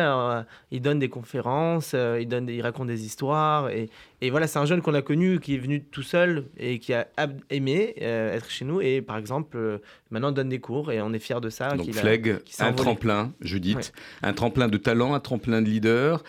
[0.71, 3.69] il donne des conférences, il, donne il raconte des histoires.
[3.69, 3.91] Et,
[4.23, 6.95] et voilà, c'est un jeune qu'on a connu, qui est venu tout seul et qui
[6.95, 7.07] a
[7.51, 8.81] aimé être chez nous.
[8.81, 11.69] Et par exemple, maintenant, donne des cours et on est fiers de ça.
[11.69, 13.93] Donc, Fleg, un tremplin, Judith,
[14.23, 16.23] un tremplin de talent, un tremplin de leader.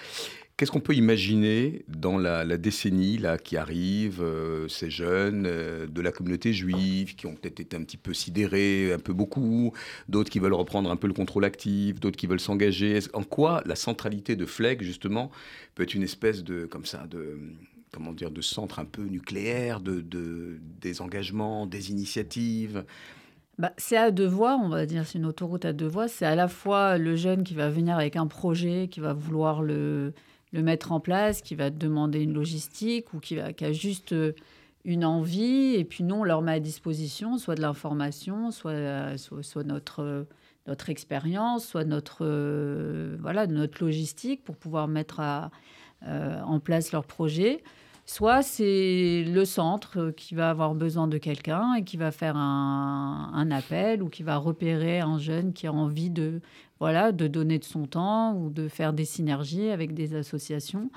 [0.58, 6.02] Qu'est-ce qu'on peut imaginer dans la, décennie là, qui arrive, euh, ces jeunes euh, de
[6.02, 9.72] la communauté juive qui ont peut-être été un petit peu sidérés, un peu beaucoup,
[10.10, 13.62] d'autres qui veulent reprendre un peu le contrôle actif, d'autres qui veulent s'engager En quoi
[13.68, 15.30] la centralité de Fleg, justement,
[15.76, 17.38] peut être une espèce de, comme ça, de,
[17.94, 20.04] comment dire, de centre un peu nucléaire, de,
[20.82, 22.84] des engagements, des initiatives?
[23.60, 26.08] Bah, c'est à deux voies, on va dire, c'est une autoroute à deux voies.
[26.08, 29.62] C'est à la fois le jeune qui va venir avec un projet, qui va vouloir
[29.62, 30.14] le,
[30.54, 34.34] le mettre en place, qui va demander une logistique ou qui, va, a juste euh,
[34.86, 39.18] une envie, et puis nous, on leur met à disposition soit de l'information, soit, euh,
[39.66, 40.24] notre, euh,
[40.66, 42.26] notre expérience, soit notre,
[43.20, 45.22] voilà, notre logistique pour pouvoir mettre
[46.06, 47.64] en place leur projet.
[48.10, 53.52] Soit c'est le centre qui va avoir besoin de quelqu'un et qui va faire un,
[53.52, 56.40] appel ou qui va repérer un jeune qui a envie de
[56.80, 60.90] voilà, de donner de son temps ou de faire des synergies avec des associations.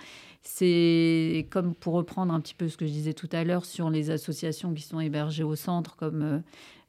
[0.43, 3.91] C'est comme pour reprendre un petit peu ce que je disais tout à l'heure sur
[3.91, 6.39] les associations qui sont hébergées au centre comme euh,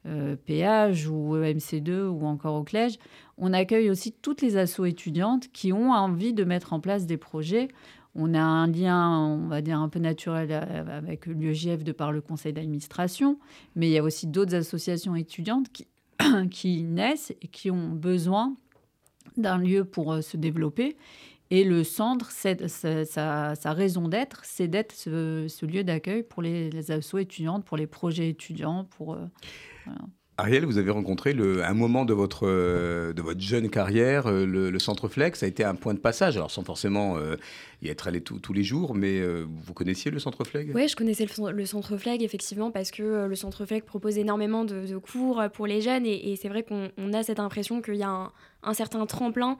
[0.06, 3.00] euh PH ou EMC2 ou encore au Collège.
[3.40, 7.18] On accueille aussi toutes les assos étudiantes qui ont envie de mettre en place des
[7.18, 7.70] projets.
[8.16, 12.12] On a un lien, on va dire, un peu naturel euh, avec l'UEJF de par
[12.12, 13.40] le conseil d'administration,
[13.76, 15.68] mais il y a aussi d'autres associations étudiantes
[16.52, 18.56] qui, naissent et qui ont besoin
[19.38, 20.98] d'un lieu pour euh, se développer.
[21.52, 27.66] Et le centre, sa, raison d'être, c'est d'être ce, lieu d'accueil pour les, les étudiantes,
[27.66, 29.16] pour les projets étudiants, pour...
[29.16, 29.26] Euh,
[30.42, 34.44] Ariel, vous avez rencontré le, un moment de votre, euh, de votre jeune carrière, euh,
[34.44, 35.44] le, Centre Flex.
[35.44, 37.36] A été un point de passage, alors sans forcément euh,
[37.84, 41.28] y être allé tous les jours, mais vous connaissiez le Centre Fleg Oui, je connaissais
[41.54, 45.82] le, Centre Fleg, effectivement, parce que le Centre Fleg propose énormément de, cours pour les
[45.82, 48.32] jeunes, et, c'est vrai qu'on a cette impression qu'il y a
[48.64, 49.60] un certain tremplin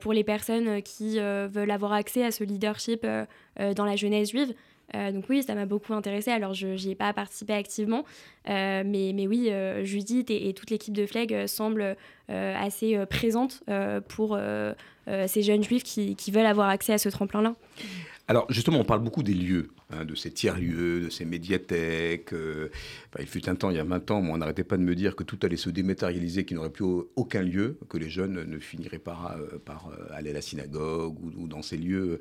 [0.00, 3.06] pour les personnes qui veulent avoir accès à ce leadership
[3.56, 4.54] dans la jeunesse juive.
[4.94, 6.30] Euh, donc oui, ça m'a beaucoup intéressée.
[6.30, 8.04] Alors, je n'y ai pas participé activement,
[8.48, 11.96] euh, mais, mais oui, euh, Judith et, toute l'équipe de Fleg semblent
[12.28, 13.62] assez présentes
[14.08, 14.38] pour
[15.26, 17.54] ces jeunes juifs qui, qui, veulent avoir accès à ce tremplin-là.
[18.30, 22.34] Alors justement, on parle beaucoup des lieux, hein, de ces tiers-lieux, de ces médiathèques.
[23.18, 25.16] il fut un temps, il y a 20 ans, on n'arrêtait pas de me dire
[25.16, 26.84] que tout allait se dématérialiser, qu'il n'y aurait plus
[27.16, 31.62] aucun lieu, que les jeunes ne finiraient pas par aller à la synagogue ou, dans
[31.62, 32.20] ces lieux.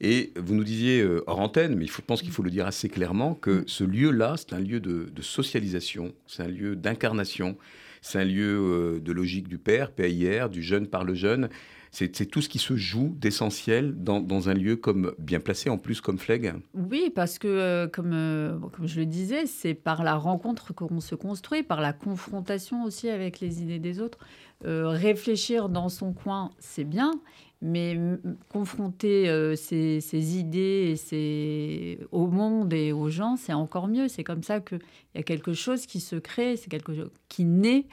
[0.00, 3.34] Et vous nous disiez hors antenne, mais je pense qu'il faut le dire assez clairement,
[3.34, 3.64] que mm.
[3.66, 7.58] ce lieu-là, c'est un lieu de, socialisation, c'est un lieu d'incarnation,
[8.00, 11.50] c'est un lieu de logique du père, PAIR, du jeune par le jeune.
[11.94, 16.00] C'est tout ce qui se joue d'essentiel dans, un lieu comme bien placé, en plus
[16.00, 20.14] comme Fleg Oui, parce que, euh, comme, euh, comme je le disais, c'est par la
[20.14, 24.18] rencontre qu'on se construit, par la confrontation aussi avec les idées des autres.
[24.64, 27.12] Euh, réfléchir dans son coin, c'est bien,
[27.60, 28.00] mais
[28.48, 34.08] confronter ses, idées et au monde et aux gens, c'est encore mieux.
[34.08, 34.80] C'est comme ça qu'il
[35.14, 37.84] y a quelque chose qui se crée, c'est quelque chose qui naît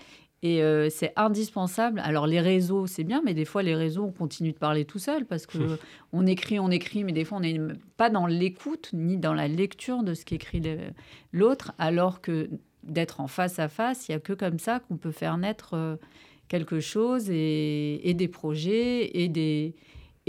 [0.42, 2.02] et euh, c'est indispensable.
[2.04, 5.00] Alors les réseaux, c'est bien, mais des fois les réseaux, on continue de parler tout
[5.00, 5.58] seul parce que
[6.14, 7.60] on écrit, on écrit, mais des fois on n'est
[7.98, 10.62] pas dans l'écoute ni dans la lecture de ce qu'écrit
[11.34, 12.50] l'autre, alors que
[12.84, 15.74] d'être en face à face, il y a que comme ça qu'on peut faire naître
[15.74, 15.96] euh,
[16.48, 19.76] quelque chose et, et des projets et des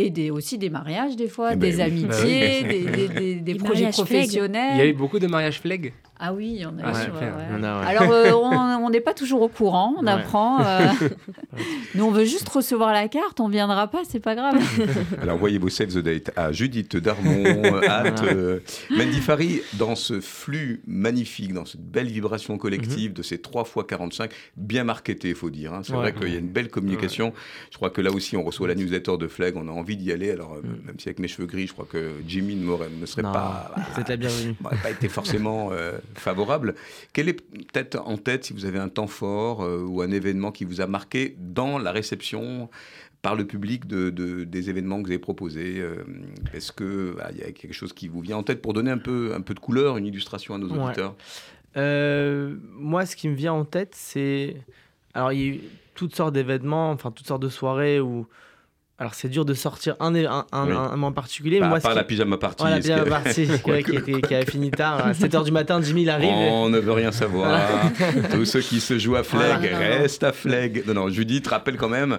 [0.00, 4.72] et des, aussi des mariages des fois, eh ben des amitiés, des, des, projets professionnels.
[4.74, 7.80] Il y a eu beaucoup de mariages fleg ah oui, il y en a.
[7.80, 8.32] Alors, euh,
[8.82, 10.60] on n'est pas toujours au courant, on apprend.
[10.60, 10.88] Euh.
[11.94, 14.60] Nous, on veut juste recevoir la carte, on ne viendra pas, c'est pas grave.
[15.22, 18.60] Alors, envoyez vos save the date à Judith Darmon, à euh,
[18.90, 23.16] Mandy Fari, dans ce flux magnifique, dans cette belle vibration collective mhm.
[23.16, 25.72] de ces 3 fois 45, bien marketé, il faut dire.
[25.72, 25.80] Hein.
[25.84, 27.32] C'est vrai qu'il y a une belle communication.
[27.70, 30.12] Je crois que là aussi, on reçoit la newsletter de Fleg, on a envie d'y
[30.12, 30.30] aller.
[30.30, 30.86] Alors, mm.
[30.86, 33.74] même si avec mes cheveux gris, je crois que Jimmy ne, ne serait pas.
[33.94, 34.54] C'est la bienvenue.
[34.62, 35.70] n'aurait pas été forcément
[36.14, 36.74] favorable.
[37.12, 40.64] Quel est peut-être en tête, si vous avez un temps fort ou un événement qui
[40.64, 42.68] vous a marqué dans la réception
[43.22, 44.10] par le public de,
[44.44, 45.82] des événements que vous avez proposés
[46.54, 48.98] Est-ce qu'il bah, y a quelque chose qui vous vient en tête pour donner un
[48.98, 51.14] peu, un peu de couleur, une illustration à nos auditeurs?
[51.76, 54.56] Moi, ce qui me vient en tête, c'est...
[55.12, 55.60] Alors, il y a eu
[56.00, 58.26] toutes sortes d'événements, enfin toutes sortes de soirées où
[59.00, 61.58] alors c'est dur de sortir un, un, un, moment particulier.
[61.58, 62.64] Bah, moi, part la pyjama party.
[62.64, 65.06] la pyjama party, qui, qui, a fini tard.
[65.06, 66.28] À 7h du matin, Jimmy il arrive.
[66.28, 67.58] On ne veut rien savoir.
[68.30, 70.84] Tous ceux qui se jouent à Fleg restent à Fleg.
[70.86, 72.18] Non, non, Judith rappelle quand même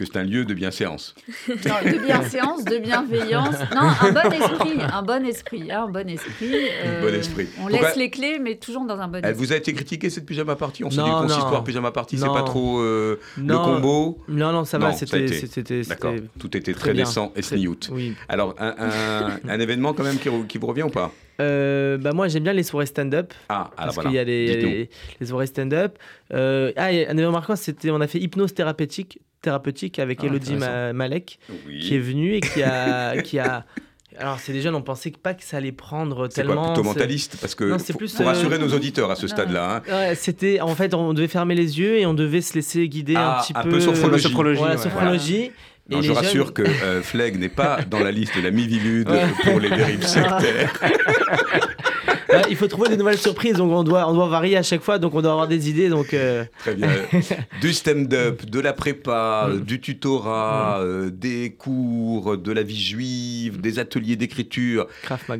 [0.00, 1.14] que c'est un lieu de bienséance.
[1.48, 3.54] Non, de bienséance, de bienveillance.
[3.74, 6.52] Non, un bon esprit, un bon esprit, hein, un bon esprit.
[6.84, 7.48] Euh, bon esprit.
[7.60, 9.30] On laisse les clés, mais toujours dans un bon esprit.
[9.30, 12.26] Elle vous a été critiquée cette pyjama party On s'est dit consistoire pyjama party, c'est
[12.26, 14.18] pas trop euh, le combo?
[14.28, 15.26] Non, non, ça va, c'était.
[15.82, 17.90] D'accord, tout était très, décent et sniout.
[17.92, 18.14] Oui.
[18.28, 18.74] Alors, un,
[19.48, 21.12] un, événement quand même qui, qui vous revient ou pas?
[21.40, 24.88] Euh, bah moi j'aime bien les soirées stand-up ah, alors parce qu'il y a les,
[25.20, 25.98] les, soirées stand-up
[26.32, 30.56] euh, ah un événement marquant c'était on a fait hypnose thérapeutique thérapeutique avec ah, Elodie
[30.56, 31.38] Malek,
[31.80, 33.64] qui est venue et qui a, qui a
[34.18, 36.64] alors, c'est des jeunes, on pensait pas que ça allait prendre tellement.
[36.64, 39.82] C'est plutôt mentaliste Parce que plus, pour rassurer nos auditeurs à ce stade-là.
[39.88, 40.14] Hein.
[40.14, 43.20] c'était, en fait, on devait fermer les yeux et on devait se laisser guider un
[43.20, 43.60] ah, petit peu.
[43.60, 44.22] Un peu sophrologie.
[44.22, 45.52] sophrologie, sophrologie.
[45.90, 49.08] Non, je rassure que euh, Fleg n'est pas dans la liste de la Mivilude
[49.44, 50.72] pour les dérives sectaires.
[52.48, 54.98] il faut trouver des nouvelles surprises, donc on doit, on doit varier à chaque fois,
[54.98, 55.88] donc on doit avoir des idées.
[55.88, 56.44] Donc euh.
[56.58, 56.88] Très bien.
[57.60, 59.60] Du stand-up, de la prépa, mm.
[59.60, 60.84] du tutorat, mm.
[60.84, 64.86] euh, des cours, de la vie juive, des ateliers d'écriture.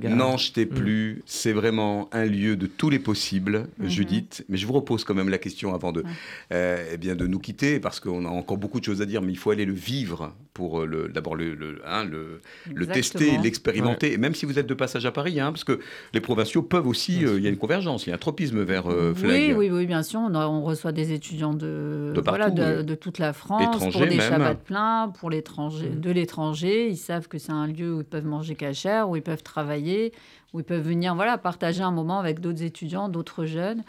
[0.03, 0.69] N'en jetez mm.
[0.69, 1.23] plus.
[1.27, 3.89] C'est vraiment un lieu de tous les possibles, mm-hmm.
[3.89, 4.45] Judith.
[4.49, 6.05] Mais je vous repose quand même la question avant de,
[6.53, 9.23] euh, eh bien, de nous quitter, parce qu'on a encore beaucoup de choses à dire,
[9.23, 12.41] mais il faut aller le vivre pour d'abord le, le, hein, le,
[12.73, 14.13] le, tester, l'expérimenter.
[14.13, 15.81] Et même si vous êtes de passage à Paris, hein, parce que
[16.13, 18.63] les provinciaux peuvent aussi, euh, il y a une convergence, il y a un tropisme
[18.63, 20.21] vers euh, Oui, oui, oui, bien sûr.
[20.21, 25.31] On, reçoit des étudiants de, de, de, toute la France pour des Shabbats pleins, pour
[25.31, 26.01] l'étranger, mm.
[26.01, 26.89] de l'étranger.
[26.89, 30.13] Ils savent que c'est un lieu où ils peuvent manger cachère, où ils peuvent travailler,
[30.53, 33.83] où ils peuvent venir voilà, partager un moment avec d'autres étudiants, d'autres jeunes.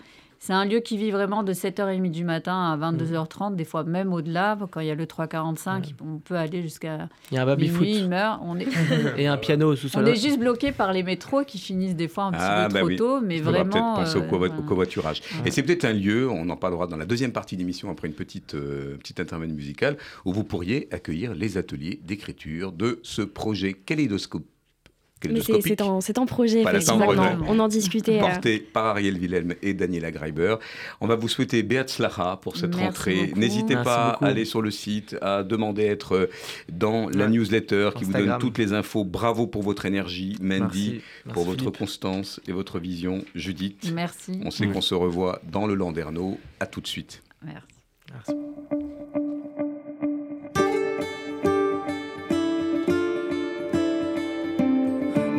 [0.44, 4.12] C'est un lieu qui vit vraiment de 7h30 du matin à 22h30, des fois même
[4.12, 4.58] au-delà.
[4.72, 8.00] Quand il y a le 345, on peut aller jusqu'à il y a un minuit,
[8.00, 8.40] une heure.
[8.44, 8.68] On est...
[9.20, 12.24] Et un piano sous On est juste bloqué par les métros qui finissent des fois
[12.24, 13.70] un petit ah, peu bah trop tôt, mais vraiment...
[13.70, 15.22] peut-être penser au, euh, covoiturage.
[15.46, 18.16] Et c'est peut-être un lieu, on en parlera dans la deuxième partie d'émission après une
[18.16, 23.74] petite, euh, petite intervention musicale, où vous pourriez accueillir les ateliers d'écriture de ce projet
[23.74, 24.48] Kaleidoscope
[25.22, 26.64] c'est en, en, projet,
[27.48, 28.18] On en discutait.
[28.18, 28.22] Euh.
[28.22, 30.56] Porté par Ariel Wilhelm et Daniela Greiber.
[31.00, 33.32] On va vous souhaiter Beat Slacha pour cette rentrée.
[33.36, 36.30] N'hésitez pas à aller sur le site, à demander à être
[36.72, 39.04] dans la newsletter qui vous donne toutes les infos.
[39.04, 41.02] Bravo pour votre énergie, Mandy,
[41.34, 43.92] pour votre constance et votre vision, Judith.
[43.94, 44.40] Merci.
[44.44, 46.40] On sait qu'on se revoit dans le Landerneau.
[46.60, 47.22] À tout de suite.
[47.44, 47.82] Merci.
[48.14, 48.34] Merci.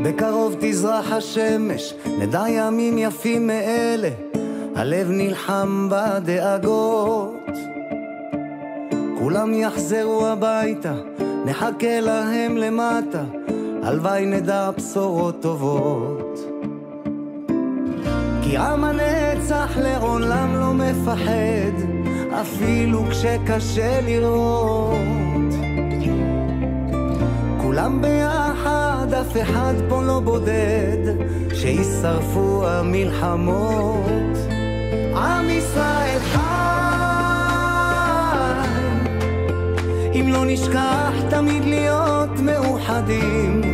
[0.05, 4.09] בקרוב תזרח השמש, נדע ימים יפים מאלה,
[4.77, 7.51] הלב נלחם בדאגות.
[9.19, 10.95] כולם יחזרו הביתה,
[11.47, 13.25] נחכה להם למטה,
[13.83, 16.39] הלוואי נדע בשורות טובות.
[18.43, 21.75] כי עם הנצח לעולם לא מפחד,
[22.41, 25.32] אפילו כשקשה לראות.
[27.73, 31.15] כולם ביחד, אף אחד פה לא בודד,
[31.55, 34.37] שישרפו המלחמות.
[35.15, 36.41] עם ישראל חי,
[40.15, 43.72] אם לא נשכח תמיד להיות מאוחדים.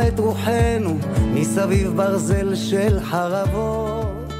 [0.00, 0.98] כעת רוחנו,
[1.34, 4.32] מסביב ברזל של חרבות.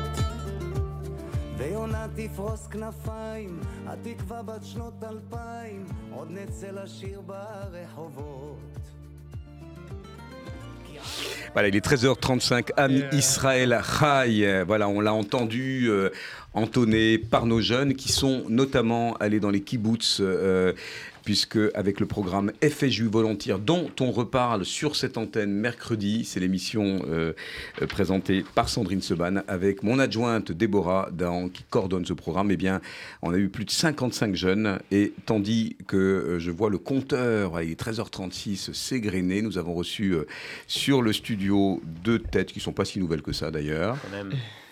[1.59, 8.57] ויונה תפרוס כנפיים, התקווה בת שנות אלפיים, עוד נצא לשיר ברחובות.
[11.55, 14.63] Voilà, il est 13h35, Am Israël Chai.
[14.67, 16.11] Voilà, on l'a entendu euh,
[16.53, 20.19] entonné par nos jeunes qui sont notamment allés dans les kibbutz.
[20.21, 20.73] Euh,
[21.24, 27.02] puisque avec le programme FSU Volontaire dont on reparle sur cette antenne mercredi, c'est l'émission
[27.08, 27.34] euh,
[27.82, 32.52] euh, présentée par Sandrine Seban avec mon adjointe Déborah Dahan qui coordonne ce programme.
[32.52, 32.82] Eh bien,
[33.22, 37.62] on a eu plus de 55 jeunes et tandis que euh, je vois le compteur,
[37.62, 40.16] il est 13h36, s'égrener, nous avons reçu
[40.68, 43.98] sur le studio deux têtes qui sont pas si nouvelles que ça d'ailleurs.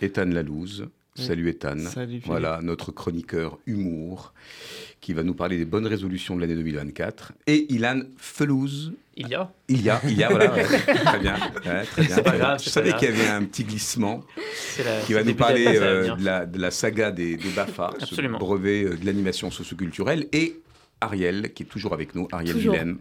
[0.01, 0.88] Ethan Lalouse.
[1.15, 1.77] Salut Ethan.
[1.79, 4.33] Salut voilà notre chroniqueur humour
[5.01, 7.33] qui va nous parler des bonnes résolutions de l'année 2024.
[7.47, 8.93] Et Ilan Felouz.
[9.15, 10.47] Il y a Il y a, il y a, voilà.
[10.49, 11.35] très bien.
[11.91, 12.17] très bien.
[12.21, 14.23] Pas grave, Je savais qu'il y avait un petit glissement
[15.05, 18.83] qui va nous parler euh, de, la, de, la, saga des, des BAFA, ce brevet
[18.83, 20.59] euh, de l'animation socioculturelle, et
[21.01, 22.99] Ariel, qui est toujours avec nous, Ariel Willem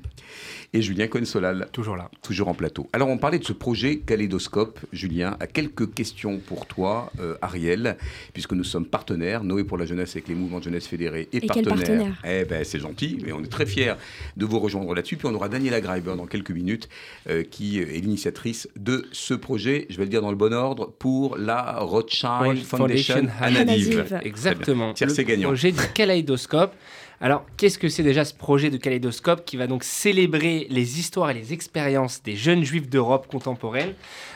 [0.73, 1.69] et Julien Cohen-Solal.
[1.73, 2.11] Toujours là.
[2.23, 2.89] Toujours en plateau.
[2.93, 4.79] Alors, on parlait de ce projet Kaléidoscope.
[4.93, 7.97] Julien, à quelques questions pour toi, euh, Ariel,
[8.33, 11.41] puisque nous sommes partenaires, Noé pour la jeunesse avec les mouvements de jeunesse fédérés et,
[11.41, 12.21] partenaires.
[12.25, 13.95] Eh ben, c'est gentil, mais on est très fiers
[14.37, 15.17] de vous rejoindre là-dessus.
[15.17, 16.89] Puis on aura Daniela Greiber dans quelques minutes,
[17.29, 20.93] euh, qui est l'initiatrice de ce projet, je vais le dire dans le bon ordre,
[20.99, 24.93] pour la Rothschild Foundation, Foundation Exactement.
[24.95, 25.51] c'est gagnant.
[25.51, 26.75] Le projet du Kaléidoscope.
[27.21, 31.31] Alors, qu'est-ce que c'est déjà ce projet de Kaleidoscope qui va donc célébrer les histoires
[31.31, 33.95] et les expériences des jeunes juifs d'Europe contemporaine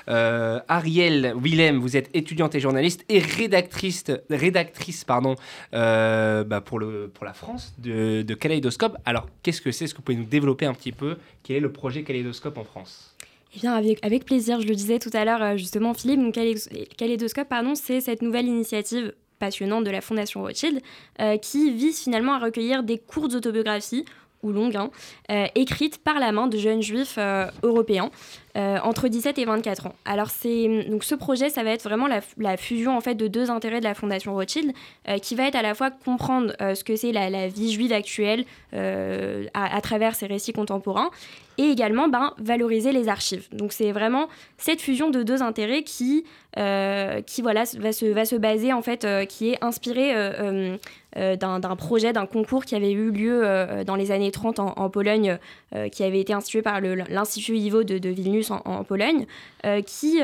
[0.08, 5.36] euh, Ariel Willem, vous êtes étudiante et journaliste et rédactrice, rédactrice pardon,
[5.74, 8.96] euh, bah, pour, la France de, de Kaleidoscope.
[9.04, 9.84] Alors, qu'est-ce que c'est?
[9.84, 12.64] Est-ce que vous pouvez nous développer un petit peu Quel est le projet Kaleidoscope en
[12.64, 13.14] France?
[13.54, 16.38] Eh bien, avec, plaisir, je le disais tout à l'heure, euh, justement, Philippe, donc
[16.96, 20.80] Kaleidoscope, pardon, c'est cette nouvelle initiative passionnante de la Fondation Rothschild,
[21.20, 24.04] euh, qui vise finalement à recueillir des courtes autobiographies
[24.42, 24.90] ou longues, hein,
[25.30, 28.10] euh, écrites par la main de jeunes juifs euh, européens
[28.54, 29.94] entre 17 et 24 ans.
[30.04, 33.50] Alors c'est donc ce projet, ça va être vraiment la, fusion en fait de deux
[33.50, 34.74] intérêts de la Fondation Rothschild,
[35.22, 39.80] qui va être à la fois comprendre ce que c'est la, vie juive actuelle à,
[39.80, 41.08] travers ces récits contemporains,
[41.56, 43.48] et également ben, valoriser les archives.
[43.52, 44.28] Donc c'est vraiment
[44.58, 46.26] cette fusion de deux intérêts qui
[46.58, 50.76] euh, qui voilà, va, se, va se baser, en fait, euh, qui est inspiré euh,
[51.16, 53.44] d'un projet, d'un concours qui avait eu lieu
[53.84, 55.38] dans les années 30 en, Pologne,
[55.90, 59.26] qui avait été institué par l'Institut Ivo de, Vilnius en, Pologne,
[59.86, 60.20] qui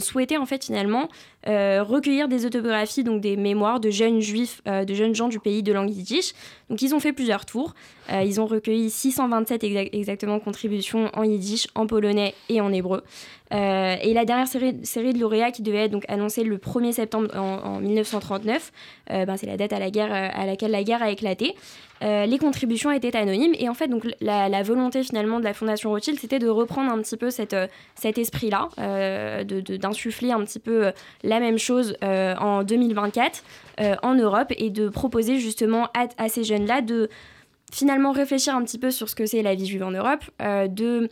[0.00, 1.08] souhaitait, en fait, finalement,
[1.44, 5.72] recueillir des autobiographies, donc des mémoires de jeunes juifs, de jeunes gens du pays de
[5.72, 6.32] langue yiddish.
[6.70, 7.74] Donc ils ont fait plusieurs tours.
[8.10, 13.02] ils ont recueilli 627 exactement contributions en yiddish, en polonais et en hébreu.
[13.52, 17.28] Euh, et la dernière série, de lauréats qui devait être donc annoncée le 1er septembre
[17.36, 18.72] en, 1939,
[19.10, 21.54] euh, ben, c'est la date à, la guerre, euh, à laquelle la guerre a éclaté.
[22.02, 23.54] Les contributions étaient anonymes.
[23.58, 27.00] Et en fait donc la, volonté finalement de la Fondation Rothschild c'était de reprendre un
[27.00, 27.56] petit peu cette,
[27.94, 28.68] cet esprit-là,
[29.78, 33.42] d'insuffler un petit peu la même chose en 2024
[34.02, 37.08] en Europe et de proposer justement à, à ces jeunes-là de
[37.72, 41.08] finalement réfléchir un petit peu sur ce que c'est la vie juive en Europe, de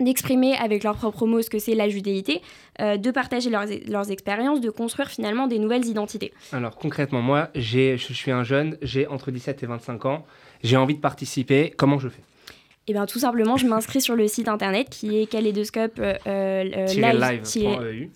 [0.00, 2.42] d'exprimer avec leurs propres mots ce que c'est la judéité,
[2.80, 6.32] euh, de partager leurs, leurs, expériences, de construire finalement des nouvelles identités.
[6.52, 10.26] Alors concrètement, moi, je suis un jeune, j'ai entre 17 et 25 ans,
[10.62, 12.22] j'ai envie de participer, comment je fais?
[12.86, 16.86] Eh bien, tout simplement, je m'inscris sur le site internet qui est kaléidoscope euh, euh
[16.86, 18.10] live.eu.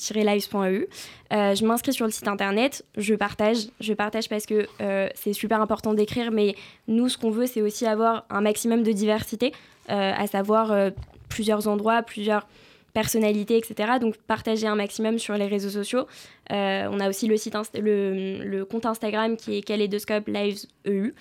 [1.32, 3.68] Euh, je m'inscris sur le site internet, je partage.
[3.80, 4.66] Je partage parce que
[5.14, 6.54] c'est super important d'écrire, mais
[6.86, 9.52] nous, ce qu'on veut, c'est aussi avoir un maximum de diversité,
[9.88, 10.92] à savoir
[11.28, 12.46] plusieurs endroits, plusieurs
[12.92, 13.92] personnalités, etc.
[14.00, 16.06] Donc partager un maximum sur les réseaux sociaux.
[16.50, 21.14] Euh, on a aussi le, site le, compte Instagram qui est Kaleidoscope Lives EU.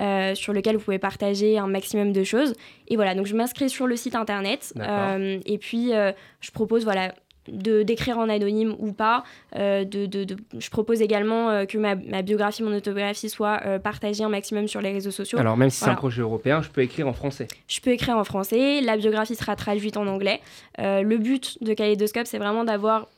[0.00, 2.54] Euh, sur lequel vous pouvez partager un maximum de choses.
[2.88, 5.92] Et voilà, donc je m'inscris sur le site internet euh, et puis
[6.40, 7.14] je propose voilà
[7.48, 9.24] de d'écrire en anonyme ou pas.
[9.56, 13.78] Euh, de, de, je propose également euh, que ma, ma, biographie, mon autobiographie soit euh,
[13.78, 15.38] partagée un maximum sur les réseaux sociaux.
[15.38, 17.48] Alors même si c'est un projet européen, je peux écrire en français.
[17.68, 18.80] Je peux écrire en français.
[18.80, 20.40] La biographie sera traduite en anglais.
[20.78, 23.08] le but de Kaleidoscope, c'est vraiment d'avoir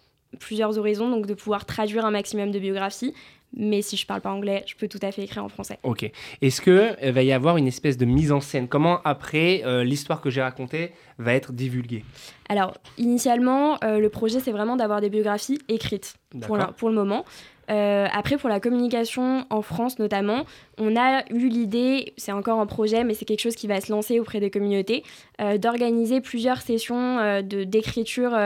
[0.41, 3.15] plusieurs horizons, donc de pouvoir traduire un maximum de biographies.
[3.57, 5.79] Mais si je parle pas anglais, je peux tout à fait écrire en français.
[5.83, 6.11] Ok.
[6.43, 8.69] Est-ce qu'il va y avoir une espèce de mise en scène?
[8.69, 12.05] Comment après l'histoire que j'ai racontée va être divulguée?
[12.49, 17.25] Alors, initialement, euh, le projet, c'est vraiment d'avoir des biographies écrites pour, pour le moment.
[17.69, 20.45] Euh, après, pour la communication en France notamment,
[20.79, 23.91] on a eu l'idée, c'est encore un projet, mais c'est quelque chose qui va se
[23.91, 25.03] lancer auprès des communautés,
[25.41, 28.39] euh, d'organiser plusieurs sessions de, d'écriture,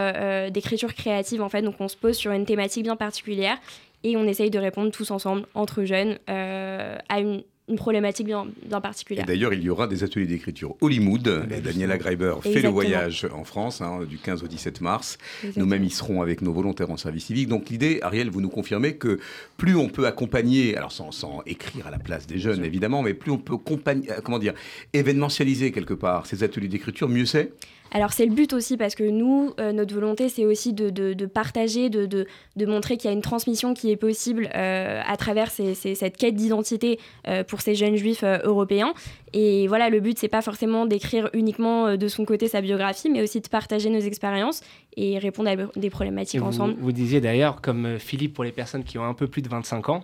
[0.50, 1.60] d'écriture créative en fait.
[1.60, 3.58] Donc on se pose sur une thématique bien particulière
[4.04, 8.48] et on essaye de répondre tous ensemble, entre jeunes, à une, une problématique bien,
[8.82, 9.24] particulière.
[9.24, 11.46] D'ailleurs, il y aura des ateliers d'écriture Hollywood.
[11.50, 15.18] Et Daniela Greiber fait le voyage en France hein, du 15 au 17 mars.
[15.56, 17.48] Nous-mêmes y serons avec nos volontaires en service civique.
[17.48, 19.20] Donc l'idée, Ariel, vous nous confirmez que
[19.56, 23.14] plus on peut accompagner, alors sans, sans écrire à la place des jeunes évidemment, mais
[23.14, 24.54] plus on peut euh, comment dire,
[24.92, 27.52] événementialiser quelque part ces ateliers d'écriture, mieux c'est?
[27.90, 31.26] Alors c'est le but aussi parce que nous, euh, notre volonté, c'est aussi de, de,
[31.26, 35.50] partager, de, de montrer qu'il y a une transmission qui est possible euh, à travers
[35.50, 38.92] cette quête d'identité euh, pour ces jeunes juifs européens.
[39.32, 43.22] Et voilà, le but, c'est pas forcément d'écrire uniquement de son côté sa biographie, mais
[43.22, 44.60] aussi de partager nos expériences
[44.96, 46.74] et répondre à des problématiques ensemble.
[46.80, 49.88] Vous disiez d'ailleurs, comme Philippe, pour les personnes qui ont un peu plus de 25
[49.88, 50.02] ans,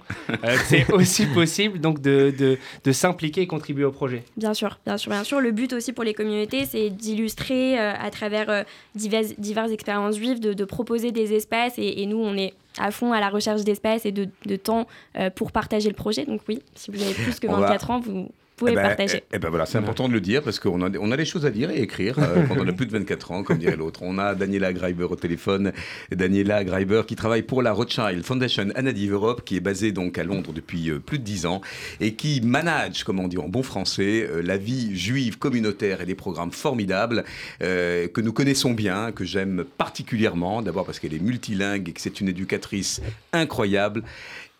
[0.64, 4.22] c'est aussi possible donc de, de, de s'impliquer et contribuer au projet.
[4.36, 5.40] Bien sûr, bien sûr, bien sûr.
[5.40, 8.62] Le but aussi pour les communautés, c'est d'illustrer euh, à travers euh,
[8.94, 11.74] diverses, diverses, expériences juives, de, proposer des espaces.
[11.78, 15.30] Et, nous, on est à fond à la recherche d'espaces et de, de temps euh,
[15.30, 16.24] pour partager le projet.
[16.24, 19.18] Donc oui, si vous avez plus que 24 ans, vous, pouvez eh ben, partager.
[19.18, 21.24] Eh, eh ben voilà, c'est important de le dire parce qu'on a, on a des
[21.24, 23.76] choses à dire et écrire euh, quand on a plus de 24 ans, comme dirait
[23.76, 24.00] l'autre.
[24.02, 25.72] On a Daniela Greiber au téléphone.
[26.10, 30.24] Daniela Greiber qui travaille pour la Rothschild Foundation Anadive Europe, qui est basée donc à
[30.24, 31.60] Londres depuis euh, plus de 10 ans
[32.00, 36.06] et qui manage, comme on dit en bon français, euh, la vie juive communautaire et
[36.06, 37.24] des programmes formidables
[37.60, 40.62] que nous connaissons bien, que j'aime particulièrement.
[40.62, 43.00] D'abord parce qu'elle est multilingue et que c'est une éducatrice
[43.32, 44.02] incroyable.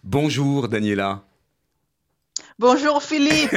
[0.05, 1.23] Bonjour Daniela.
[2.59, 3.55] Bonjour Philippe.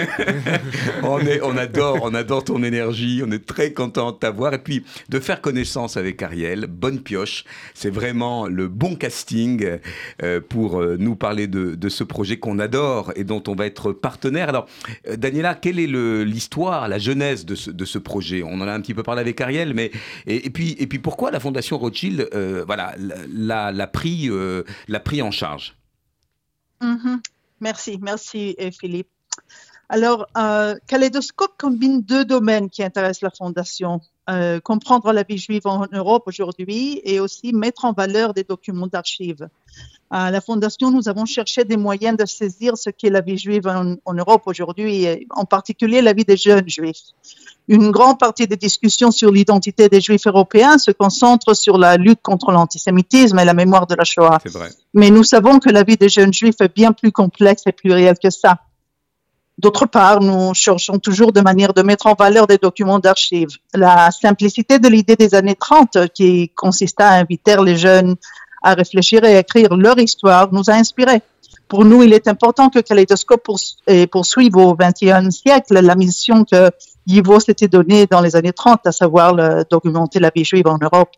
[1.04, 4.54] on, est, on, adore, on adore ton énergie, on est très content de t'avoir.
[4.54, 7.46] Et puis de faire connaissance avec Ariel, bonne pioche.
[7.74, 9.80] C'est vraiment le bon casting
[10.22, 13.94] euh, pour euh, nous parler de, ce projet qu'on adore et dont on va être
[13.94, 14.50] partenaire.
[14.50, 14.66] Alors,
[15.08, 18.44] euh, Daniela, quelle est l'histoire, la genèse de ce, projet?
[18.44, 19.92] On en a un petit peu parlé avec Ariel, mais
[20.28, 22.30] et, puis, et puis pourquoi la Fondation Rothschild
[22.66, 24.30] voilà, l'a pris,
[25.06, 25.78] pris en charge?
[26.82, 27.20] Mm-hmm.
[27.62, 29.10] Merci, merci euh, Philippe.
[29.90, 34.02] Alors, euh, Kaleidoscope combine deux domaines qui intéressent la Fondation.
[34.30, 38.86] Euh, comprendre la vie juive en Europe aujourd'hui et aussi mettre en valeur des documents
[38.86, 39.50] d'archives.
[40.12, 43.68] À la Fondation, nous avons cherché des moyens de saisir ce qu'est la vie juive
[43.68, 47.14] en, Europe aujourd'hui, en particulier la vie des jeunes juifs.
[47.70, 52.22] Une grande partie des discussions sur l'identité des juifs européens se concentre sur la lutte
[52.24, 54.40] contre l'antisémitisme et la mémoire de la Shoah.
[54.46, 54.70] Vrai.
[54.96, 57.94] Mais nous savons que la vie des jeunes juifs est bien plus complexe et plus
[57.94, 58.58] réelle que ça.
[59.60, 63.58] D'autre part, nous cherchons toujours de manière de mettre en valeur des documents d'archives.
[63.76, 68.16] La simplicité de l'idée des années 30 qui consista à inviter les jeunes
[68.64, 71.22] à réfléchir et à écrire leur histoire nous a inspirés.
[71.68, 73.48] Pour nous, il est important que Kaleidoscope
[74.12, 76.72] poursuive au XXIe siècle la mission que
[77.10, 80.78] Yivo s'était donnée dans les années 30, à savoir le, documenter la vie juive en
[80.80, 81.10] Europe.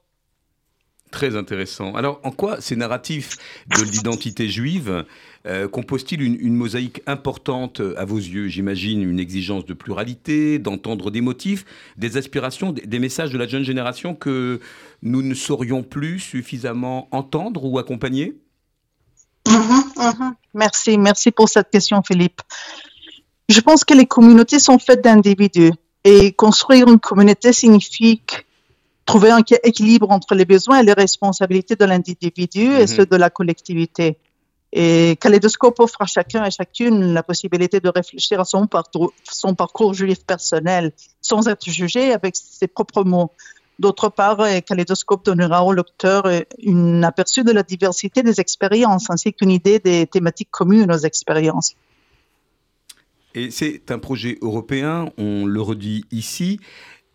[1.11, 1.93] Très intéressant.
[1.95, 3.35] Alors, en quoi ces narratifs
[3.77, 5.03] de l'identité juive
[5.45, 8.47] euh, composent-ils une, mosaïque importante à vos yeux?
[8.47, 11.65] J'imagine une exigence de pluralité, d'entendre des motifs,
[11.97, 14.61] des aspirations, des, messages de la jeune génération que
[15.01, 18.37] nous ne saurions plus suffisamment entendre ou accompagner?
[19.45, 20.35] Mhm.
[20.53, 22.41] Merci, merci pour cette question, Philippe.
[23.51, 25.73] Je pense que les communautés sont faites d'individus
[26.05, 28.21] et construire une communauté signifie
[29.05, 32.87] trouver un équilibre entre les besoins et les responsabilités de l'individu et mhm.
[32.87, 34.17] ceux de la collectivité.
[34.71, 39.53] Et Kaleidoscope offre à chacun et chacune la possibilité de réfléchir à son parcours, son
[39.53, 43.31] parcours juif personnel sans être jugé avec ses propres mots.
[43.79, 49.51] D'autre part, Kaleidoscope donnera au lecteur un aperçu de la diversité des expériences ainsi qu'une
[49.51, 51.75] idée des thématiques communes aux expériences.
[53.35, 56.59] Et c'est un projet européen, on le redit ici.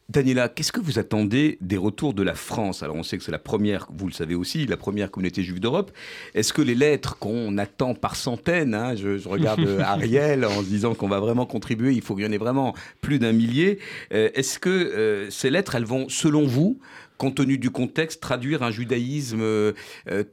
[0.09, 2.85] Daniela, qu'est-ce que vous attendez des retours de la France?
[2.85, 5.59] Alors on sait que c'est la première, vous le savez aussi, la première communauté juive
[5.59, 5.91] d'Europe.
[6.35, 10.95] Est-ce que les lettres qu'on attend par centaines, hein, je, regarde Ariel en se disant
[10.95, 13.81] qu'on va vraiment contribuer, il faut qu'il y en ait vraiment plus d'un millier,
[14.13, 16.79] euh, est-ce que euh, ces lettres, elles vont, selon vous,
[17.19, 19.73] compte tenu du contexte, traduire un judaïsme euh,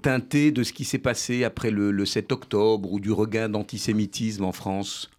[0.04, 4.44] teinté de ce qui s'est passé après le, le 7 octobre ou du regain d'antisémitisme
[4.44, 5.10] en France?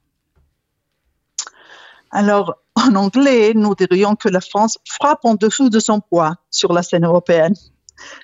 [2.15, 6.73] Alors, en anglais, nous dirions que la France frappe en dessous de son poids sur
[6.73, 7.55] la scène européenne.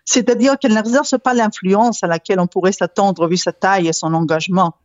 [0.05, 4.14] C'est-à-dire qu'elle n'exerce pas l'influence à laquelle on pourrait s'attendre vu sa taille et son
[4.14, 4.76] engagement.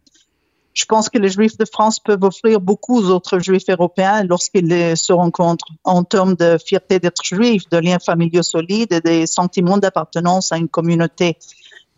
[0.74, 4.97] Je pense que les Juifs de France peuvent offrir beaucoup aux autres Juifs européens lorsqu'ils
[4.97, 9.78] se rencontrent en termes de fierté d'être Juifs, de liens familiaux solides et des sentiments
[9.78, 11.38] d'appartenance à une communauté.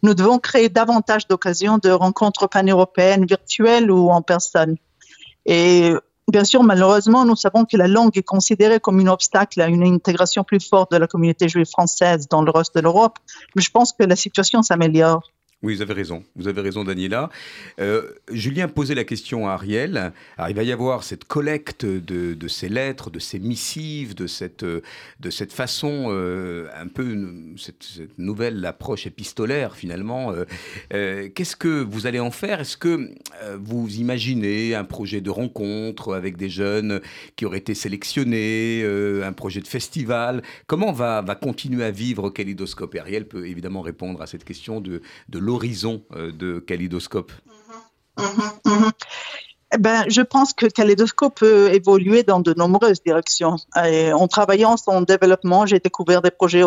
[0.04, 4.76] Nous devons créer davantage d'occasions de rencontres pan-européennes virtuelles ou en personne.
[5.46, 5.94] Et
[6.30, 9.84] Bien sûr, malheureusement, nous savons que la langue est considérée comme un obstacle à une
[9.84, 13.18] intégration plus forte de la communauté juive française dans le reste de l'Europe,
[13.56, 15.24] mais je pense que la situation s'améliore.
[15.64, 16.24] Oui, vous avez raison.
[16.36, 17.32] Vous avez raison, Daniela.
[17.80, 20.14] Euh, Julien posait la question à Ariel.
[20.48, 25.30] il va y avoir cette collecte de, ces lettres, de ces missives, de cette, de
[25.32, 27.88] cette façon, euh, un peu, cette,
[28.20, 30.32] nouvelle approche épistolaire, finalement.
[30.94, 32.60] Euh, qu'est-ce que vous allez en faire?
[32.60, 33.10] Est-ce que
[33.60, 37.02] vous imaginez un projet de rencontre avec des jeunes
[37.36, 38.86] qui auraient été sélectionnés,
[39.24, 40.44] un projet de festival?
[40.68, 42.96] Comment va, va continuer à vivre Kaleidoscope?
[42.96, 47.32] Ariel peut évidemment répondre à cette question de, de l'horizon euh, de Kaleidoscope
[48.18, 48.92] mhm, mhm, mhm.
[49.74, 53.58] Eh ben, je pense que Kaleidoscope peut évoluer dans de nombreuses directions.
[53.76, 56.64] en travaillant son développement, j'ai découvert des projets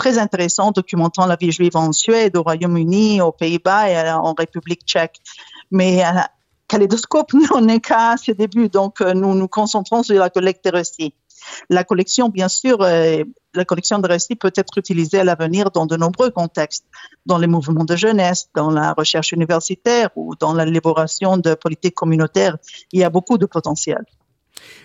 [0.00, 4.82] très intéressants documentant la vie juive en Suède, au Royaume-Uni, aux Pays-Bas et en République
[4.86, 5.20] tchèque.
[5.70, 6.20] Mais euh,
[6.68, 10.70] Kaleidoscope n'en est qu'à ses débuts, donc euh, nous nous concentrons sur la collecte des
[10.70, 11.14] récits.
[11.68, 15.96] La collection, bien sûr, la collection de récits peut être utilisée à l'avenir dans de
[15.96, 16.86] nombreux contextes,
[17.26, 22.56] dans les mouvements de jeunesse, dans la recherche universitaire ou dans l'élaboration de politiques communautaires.
[22.92, 24.04] Il y a beaucoup de potentiel.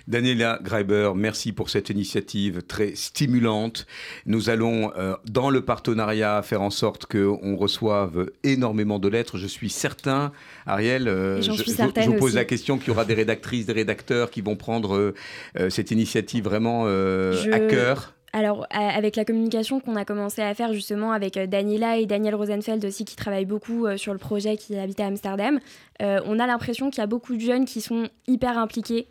[0.07, 3.87] Daniela Greiber, merci pour cette initiative très stimulante.
[4.25, 9.37] Nous allons, euh, dans le partenariat, faire en sorte qu'on reçoive énormément de lettres.
[9.37, 10.31] Je suis certain,
[10.65, 14.41] Ariel, euh, je, vous pose la question qu'il y aura des rédactrices, des rédacteurs qui
[14.41, 15.13] vont prendre
[15.57, 18.13] euh, cette initiative vraiment à cœur.
[18.35, 22.35] Alors, avec la communication qu'on a commencé à faire justement avec euh, Daniela et Daniel
[22.35, 25.57] Rosenfeld aussi, qui travaillent beaucoup euh, sur le projet qui habite à Amsterdam,
[26.01, 29.07] euh, on a l'impression qu'il y a beaucoup de jeunes qui sont hyper impliqués,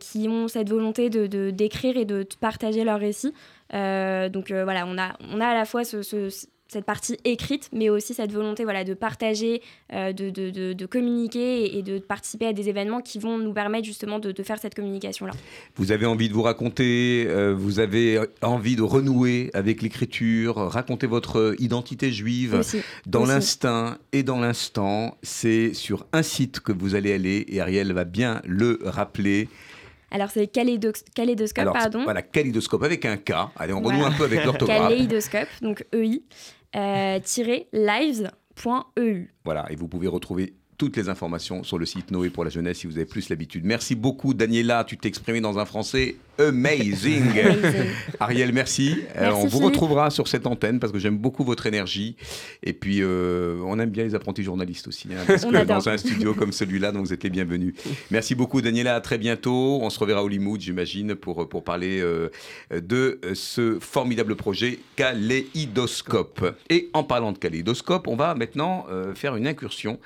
[0.00, 3.34] qui ont cette volonté de d'écrire et de partager leurs récits.
[3.70, 6.00] donc voilà, on a, on a à la fois ce,
[6.68, 9.62] cette partie écrite, mais aussi cette volonté voilà, de partager,
[9.92, 13.84] euh, de, de, de, communiquer et, de participer à des événements qui vont nous permettre
[13.84, 15.32] justement de, faire cette communication-là.
[15.76, 21.06] Vous avez envie de vous raconter, euh, vous avez envie de renouer avec l'écriture, raconter
[21.06, 22.60] votre identité juive
[23.06, 25.16] dans l'instinct et dans l'instant.
[25.22, 29.48] C'est sur un site que vous allez aller, et Ariel va bien le rappeler.
[30.14, 32.04] Alors c'est kaléidoscope, pardon.
[32.04, 33.32] Voilà, kaléidoscope avec un K.
[33.56, 34.90] Allez, on renoue un peu avec l'orthographe.
[34.90, 36.22] Kaléidoscope, donc EI,
[36.76, 37.18] euh,
[37.72, 39.34] lives.eu.
[39.44, 42.78] Voilà, et vous pouvez retrouver toutes les informations sur le site Noé pour la jeunesse
[42.78, 43.64] si vous avez plus l'habitude.
[43.64, 47.24] Merci beaucoup Daniela, tu t'es exprimé dans un français amazing.
[48.20, 48.96] Ariel, merci.
[49.16, 52.16] Euh, on vous retrouvera sur cette antenne parce que j'aime beaucoup votre énergie.
[52.62, 55.08] Et puis, euh, on aime bien les apprentis journalistes aussi.
[55.12, 57.74] Hein, parce que dans un studio comme celui-là, donc vous êtes les bienvenus.
[58.10, 58.96] Merci beaucoup, Daniela.
[58.96, 59.80] À très bientôt.
[59.82, 62.28] On se reverra au Limoud, j'imagine, pour, pour parler euh,
[62.70, 66.56] de ce formidable projet Kaléidoscope.
[66.70, 69.98] Et en parlant de Kaléidoscope, on va maintenant faire une incursion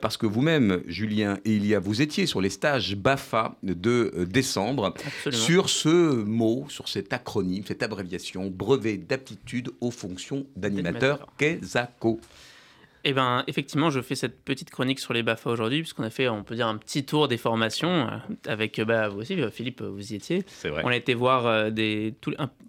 [0.00, 4.94] parce que vous-même, Julien et Ilia, vous étiez sur les stages BAFA de décembre.
[5.26, 12.18] Absolument sur ce mot, sur cet acronyme, cette abréviation, brevet d'aptitude aux fonctions d'animateur, KESACO.
[13.04, 16.26] Eh bien, effectivement, je fais cette petite chronique sur les BAFA aujourd'hui, puisqu'on a fait,
[16.30, 20.12] on peut dire, un petit tour des formations euh, avec, bah, vous aussi, Philippe, vous
[20.12, 20.42] y étiez.
[20.46, 20.80] C'est vrai.
[20.86, 21.70] On a été voir euh,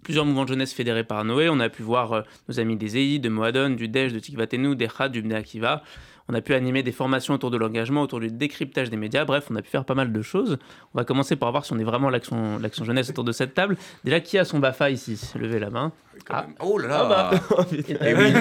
[0.02, 1.48] plusieurs mouvements de jeunesse fédérés par Noé.
[1.48, 4.76] On a pu voir euh, nos amis des EI, de Moadon, du DEJ, de Tikvatenu,
[4.76, 5.82] des Rad, du Bnei Akiva.
[6.28, 9.24] On a pu animer des formations autour de l'engagement, autour du décryptage des médias.
[9.24, 10.58] Bref, on a pu faire pas mal de choses.
[10.94, 13.52] On va commencer par voir si on est vraiment l'action, l'action jeunesse autour de cette
[13.52, 13.76] table.
[14.04, 15.20] Déjà, qui a son BAFA ici?
[15.38, 15.92] Levez la main.
[16.30, 16.46] Ah.
[16.60, 17.56] Oh là là ah bah.
[17.78, 18.32] et oui,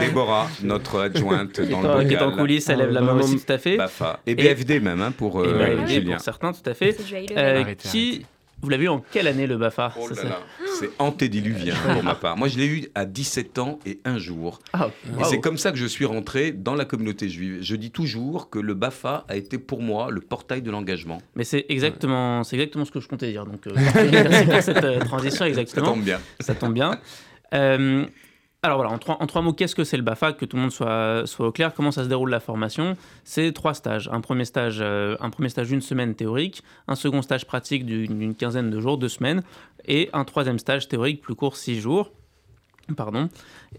[0.00, 2.08] Déborah, notre adjointe dans le bocal.
[2.08, 3.76] Qui est en coulisses, elle lève la main aussi, tout à fait.
[3.76, 4.20] BAFA.
[4.26, 6.12] Et BFD même, hein, pour euh, Julien.
[6.12, 6.96] pour certains, tout à fait.
[7.36, 8.24] Euh, qui
[8.62, 10.08] vous l'avez eu en quelle année le BAFA oh
[10.78, 12.36] C'est antédiluvien pour ma part.
[12.36, 14.60] Moi, je l'ai eu à 17 ans et un jour.
[14.72, 14.88] Ah,
[15.20, 17.58] et c'est comme ça que je suis rentré dans la communauté juive.
[17.60, 21.20] Je dis toujours que le BAFA a été pour moi le portail de l'engagement.
[21.34, 23.44] Mais c'est exactement, c'est exactement ce que je comptais dire.
[23.44, 25.86] Donc, euh, merci pour cette euh, transition, exactement.
[25.86, 26.20] Ça tombe bien.
[26.40, 26.98] Ça tombe bien.
[27.54, 28.06] Euh,
[28.66, 31.22] alors voilà, en trois, mots, qu'est-ce que c'est le BAFA Que tout le monde soit,
[31.26, 31.72] soit au clair?
[31.72, 32.96] Comment ça se déroule la formation?
[33.24, 34.10] C'est trois stages.
[34.12, 38.34] Un premier stage, euh, un premier stage d'une semaine théorique, un second stage pratique d'une
[38.34, 39.42] quinzaine de jours, deux semaines,
[39.86, 42.10] et un troisième stage théorique plus court, six jours.
[42.94, 43.28] Pardon.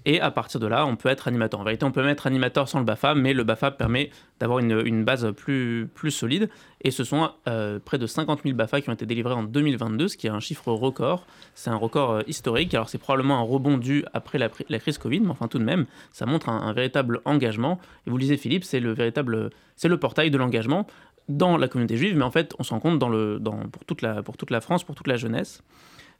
[0.03, 1.61] Et à partir de là, on peut être animateur.
[1.61, 4.09] En vérité, on peut même être animateur sans le BAFA, mais le BAFA permet
[4.41, 6.49] d'avoir une, base plus, solide.
[6.81, 10.09] Et ce sont euh, près de 50 000 BAFA qui ont été délivrés en 2022,
[10.09, 11.25] ce qui est un chiffre record.
[11.55, 12.73] C'est un record euh, historique.
[12.73, 14.49] Alors, c'est probablement un rebond dû après la,
[14.79, 17.79] crise Covid, mais enfin, tout de même, ça montre un, véritable engagement.
[18.05, 20.85] Et vous le disiez, Philippe, c'est le véritable, c'est le portail de l'engagement
[21.29, 24.61] dans la communauté juive, mais en fait, on compte pour, toute la, pour toute la
[24.61, 25.63] France, pour toute la jeunesse.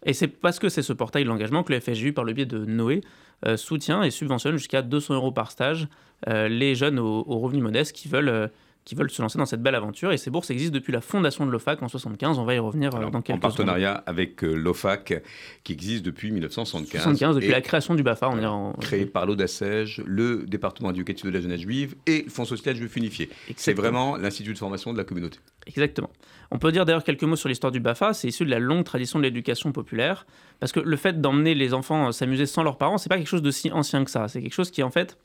[0.06, 2.45] Et c'est parce que c'est ce portail de l'engagement que le FSJU, par le biais
[2.45, 3.02] de Noé,
[3.45, 5.88] euh, soutient et subventionne jusqu'à 200 euros par stage
[6.28, 8.48] euh, les jeunes aux, revenus modestes qui veulent, euh,
[8.88, 10.13] qui veulent se lancer dans cette belle aventure.
[10.13, 12.39] Et ces bourses existent depuis la fondation de l'OFAC en 75.
[12.39, 15.21] On va y revenir euh, dans quelques En partenariat avec euh, l'OFAC,
[15.65, 17.01] qui existe depuis 1975.
[17.01, 18.29] 75, depuis la création du BAFA.
[18.29, 18.71] On en...
[18.79, 22.95] Créé par l'ODASEJ, le département éducatif de la jeunesse juive et le Fonds social juif
[22.95, 23.29] unifié.
[23.57, 25.39] C'est vraiment l'institut de formation de la communauté.
[25.65, 26.09] Exactement.
[26.49, 28.13] On peut dire d'ailleurs quelques mots sur l'histoire du BAFA.
[28.13, 30.25] C'est issu de la longue tradition de l'éducation populaire.
[30.61, 33.41] Parce que le fait d'emmener les enfants s'amuser sans leurs parents, c'est pas quelque chose
[33.41, 34.29] de si ancien que ça.
[34.29, 35.17] C'est quelque chose qui, en fait,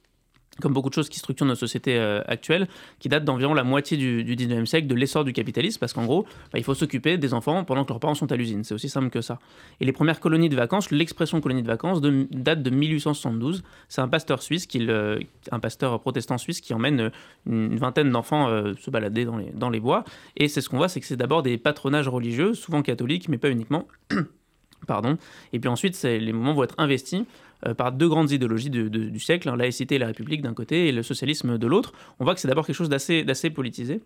[0.62, 2.68] comme beaucoup de choses qui structurent nos sociétés euh, actuelles,
[3.00, 6.22] qui datent d'environ la moitié du, 19e siècle, de l'essor du capitalisme, parce qu'en gros,
[6.52, 8.64] bah, il faut s'occuper des enfants pendant que leurs parents sont à l'usine.
[8.64, 9.38] C'est aussi simple que ça.
[9.80, 13.64] Et les premières colonies de vacances, l'expression colonie de vacances date de 1872.
[13.88, 14.68] C'est un pasteur suisse,
[15.50, 17.10] un pasteur protestant suisse, qui emmène
[17.46, 20.04] une vingtaine d'enfants euh, se balader dans les, dans les bois.
[20.36, 23.38] Et c'est ce qu'on voit, c'est que c'est d'abord des patronages religieux, souvent catholiques, mais
[23.38, 23.88] pas uniquement.
[24.86, 25.16] Pardon.
[25.52, 27.24] Et puis ensuite, les moments vont être investis
[27.66, 30.88] euh, par deux grandes idéologies du siècle, la hein, laïcité et la République d'un côté
[30.88, 31.92] et le socialisme de l'autre.
[32.18, 34.00] On voit que c'est d'abord quelque chose d'assez politisé.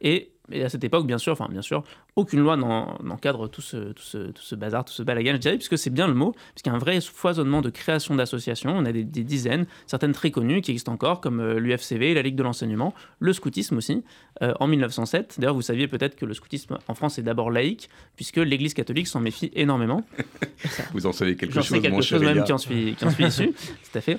[0.00, 1.84] Et, à cette époque, bien sûr, enfin bien sûr,
[2.16, 5.56] aucune loi n'encadre tout ce, tout, ce, tout ce, bazar, tout ce balagan, je dirais,
[5.56, 8.76] puisque c'est bien le mot, puisqu'il y a un vrai foisonnement de création d'associations.
[8.76, 12.34] On a des, dizaines, certaines très connues qui existent encore, comme euh, l'UFCV, la Ligue
[12.34, 14.02] de l'enseignement, le scoutisme aussi,
[14.42, 15.36] euh, en 1907.
[15.38, 19.06] D'ailleurs, vous saviez peut-être que le scoutisme en France est d'abord laïque, puisque l'Église catholique
[19.06, 20.04] s'en méfie énormément.
[20.92, 23.24] vous en savez quelque chose, sais quelque chose même qui en suis, qui en suis
[23.24, 23.52] issu,
[23.92, 24.18] tout à fait.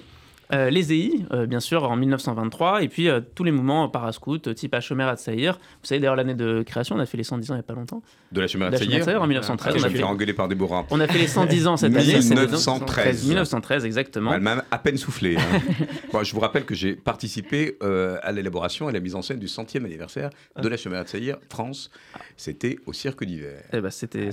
[0.54, 4.54] Euh, les EI, euh, bien sûr, en 1923, et puis euh, tous les mouvements parascout,
[4.54, 7.54] type Hachemer à Vous savez d'ailleurs l'année de création, on a fait les 110 ans
[7.54, 8.02] il n'y a pas longtemps.
[8.32, 9.76] De la à en 1913.
[9.80, 10.86] on a fait engueuler par Déborah.
[10.90, 12.20] On a fait les 110 ans cette année.
[12.20, 13.28] 1913.
[13.28, 14.34] 1913, exactement.
[14.34, 15.38] Elle m'a à peine soufflé.
[15.38, 16.22] Hein.
[16.24, 19.48] je vous rappelle que j'ai participé à l'élaboration et à la mise en scène du
[19.48, 20.30] centième anniversaire
[20.62, 21.08] de la Chemin de
[21.50, 21.92] France.
[22.36, 23.64] C'était au Cirque d'hiver.
[23.74, 24.30] Eh ben, c'était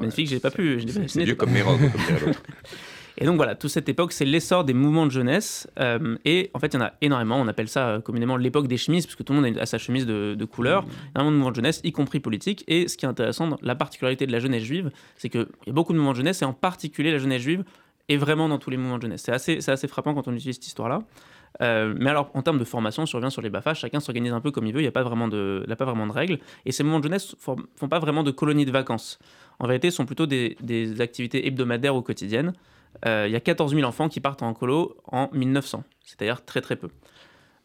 [0.00, 0.82] magnifique, j'ai pas pu.
[1.06, 2.42] C'est vieux comme mes robes, comme dirait l'autre.
[3.20, 5.68] Et donc voilà, toute cette époque, c'est l'essor des mouvements de jeunesse.
[5.78, 7.36] Euh, et en fait, il y en a énormément.
[7.36, 9.76] On appelle ça euh, communément l'époque des chemises, parce que tout le monde a sa
[9.76, 10.84] chemise de, couleur.
[10.86, 12.64] Il y a un mouvement de jeunesse, y compris politique.
[12.66, 15.72] Et ce qui est intéressant, la particularité de la jeunesse juive, c'est qu'il y a
[15.72, 17.62] beaucoup de mouvements de jeunesse, et en particulier la jeunesse juive
[18.08, 19.22] est vraiment dans tous les mouvements de jeunesse.
[19.22, 21.02] C'est assez, assez frappant quand on utilise cette histoire-là.
[21.60, 24.32] Euh, mais alors, en termes de formation, si on revient sur les BAFA, chacun s'organise
[24.32, 26.38] un peu comme il veut, il n'y a pas vraiment de, pas vraiment de règles.
[26.64, 29.18] Et ces mouvements de jeunesse ne font pas vraiment de colonies de vacances.
[29.58, 32.54] En vérité, ce sont plutôt des, des activités hebdomadaires ou quotidiennes.
[33.06, 36.60] Euh, il y a 14 000 enfants qui partent en colo en 1900, c'est-à-dire très
[36.60, 36.88] très peu.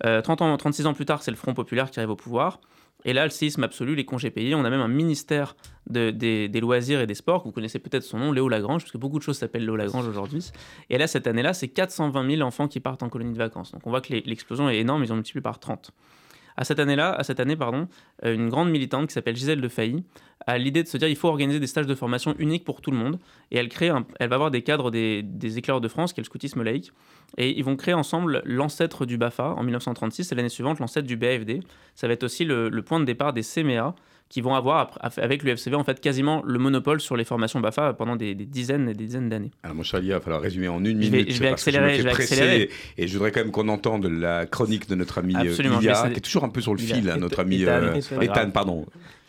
[0.04, 2.60] 30 euh, ans, 36 ans plus tard, c'est le Front populaire qui arrive au pouvoir.
[3.06, 4.56] Et là, le séisme absolu, les congés payés.
[4.56, 5.56] On a même un ministère
[5.88, 9.20] des, loisirs et des sports, vous connaissez peut-être son nom, Léo Lagrange, parce que beaucoup
[9.20, 10.50] de choses s'appellent Léo Lagrange aujourd'hui.
[10.90, 13.72] Et là, cette année-là, c'est 420 000 enfants qui partent en colonie de vacances.
[13.72, 15.92] Donc on voit que l'explosion est énorme, ils ont multiplié par 30.
[16.58, 17.88] À cette année-là, à cette année, pardon,
[18.24, 20.04] euh, une grande militante qui s'appelle Gisèle de Failly
[20.48, 22.92] a l'idée de se dire il faut organiser des stages de formation uniques pour tout
[22.92, 23.20] le monde.
[23.52, 26.24] Et elle crée, elle va avoir des cadres des, des éclairs de France, qui est
[26.24, 26.92] le scoutisme laïque,
[27.38, 31.18] et ils vont créer ensemble l'ancêtre du BAFA en 1936 et l'année suivante l'ancêtre du
[31.18, 31.62] BAFD.
[31.96, 33.96] Ça va être aussi le, le point de départ des CMEA
[34.30, 38.16] qui vont avoir avec l'UFCV en fait quasiment le monopole sur les formations BAFA pendant
[38.16, 39.52] des, dizaines et des dizaines d'années.
[39.64, 41.32] Alors mon cher il va falloir résumer en une minute.
[41.32, 42.70] Je vais, accélérer, je, vais accélérer.
[42.98, 46.22] Et je voudrais quand même qu'on entende la chronique de notre ami Absolument, qui est
[46.22, 47.64] toujours un peu sur le fil, hein, notre ami
[48.22, 48.86] Ethan, pardon.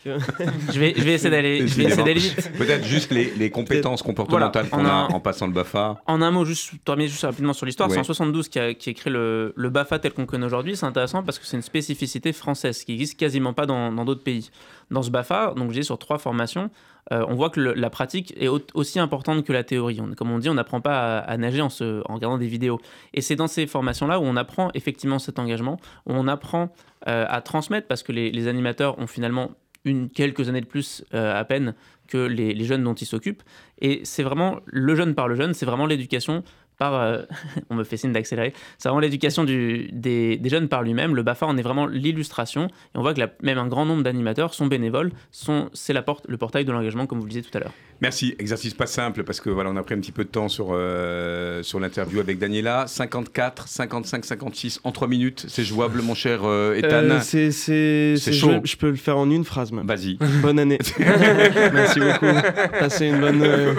[0.73, 2.51] je, vais, je vais essayer d'aller vite.
[2.57, 6.01] Peut-être juste les, les compétences comportementales qu'on a en passant le BAFA.
[6.05, 7.91] En un mot, juste terminer juste rapidement sur l'histoire.
[7.91, 10.75] C'est en 72 qui a, qui a créé le, le BAFA tel qu'on connaît aujourd'hui.
[10.75, 14.49] C'est intéressant parce que c'est une spécificité française qui n'existe quasiment pas dans d'autres pays.
[14.91, 16.69] Dans ce BAFA, donc j'ai sur trois formations,
[17.11, 19.99] euh, on voit que la pratique est aussi importante que la théorie.
[20.17, 22.79] comme on dit, on n'apprend pas à, nager en, se, en, regardant des vidéos.
[23.13, 26.73] Et c'est dans ces formations-là où on apprend effectivement cet engagement, où on apprend
[27.07, 29.51] euh, à transmettre parce que les, les animateurs ont finalement
[29.87, 31.73] une, quelques années de plus euh, à peine
[32.07, 33.43] que les, jeunes dont ils s'occupent.
[33.81, 36.43] Et c'est vraiment le jeune par le jeune, c'est vraiment l'éducation
[36.77, 37.23] par, euh,
[37.69, 41.15] on me fait signe d'accélérer, c'est vraiment l'éducation des, des, jeunes par lui-même.
[41.15, 42.67] Le BAFA en est vraiment l'illustration.
[42.67, 45.11] Et on voit que même un grand nombre d'animateurs sont bénévoles.
[45.31, 47.73] Sont, c'est la porte, le portail de l'engagement, comme vous le disiez tout à l'heure.
[48.01, 48.35] Merci.
[48.37, 50.67] Exercice pas simple parce que voilà, on a pris un petit peu de temps sur,
[50.71, 52.85] euh, sur l'interview avec Daniela.
[52.87, 55.45] 54, 55, 56 en 3 minutes.
[55.47, 58.61] C'est jouable, mon cher euh, Ethan euh, C'est, c'est, chaud.
[58.63, 59.87] Je, peux le faire en une phrase même.
[59.87, 60.17] Vas-y.
[60.41, 60.77] Bonne année.
[61.73, 62.39] Merci beaucoup.
[62.79, 63.43] Passez une bonne.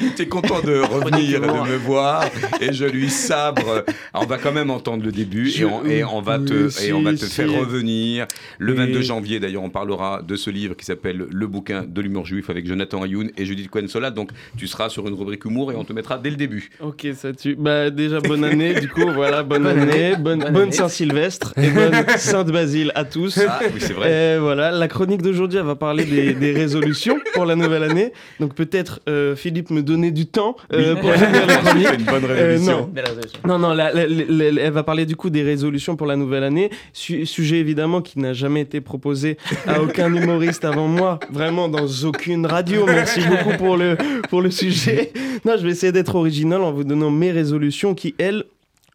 [0.00, 2.24] J'étais content de revenir de me voir
[2.60, 3.84] et je lui sabre.
[4.14, 7.02] on va quand même entendre le début et, on, et, on, va te, et on
[7.02, 8.26] va te faire revenir.
[8.58, 12.26] Le 22 janvier, d'ailleurs, on parlera de ce livre qui s'appelle Le bouquin de l'humour
[12.26, 14.10] juif avec Jonathan Ayoun et Judith Cohen-Sola.
[14.10, 16.70] Donc tu seras sur une rubrique humour et on te mettra dès le début.
[16.80, 17.56] Ok, ça tue.
[17.56, 23.04] Bah, déjà, bonne année, du coup, voilà, bonne, année, bonne, Saint-Sylvestre et bonne Sainte-Basile à
[23.04, 23.38] tous.
[23.46, 24.36] Ah, oui, c'est vrai.
[24.36, 28.12] Et voilà, la chronique d'aujourd'hui, elle va parler des, résolutions pour la nouvelle année.
[28.40, 31.12] Donc peut-être, euh, Philippe me donner du temps euh, pour
[31.70, 32.90] finir une bonne résolution.
[33.46, 36.70] non, non, non elle va parler du coup des résolutions pour la nouvelle année.
[36.92, 42.46] sujet évidemment qui n'a jamais été proposé à aucun humoriste avant moi, vraiment dans aucune
[42.46, 42.86] radio.
[42.86, 43.96] Merci beaucoup pour le,
[44.28, 45.12] pour le sujet.
[45.44, 48.44] Non, je vais essayer d'être original en vous donnant mes résolutions qui, elles,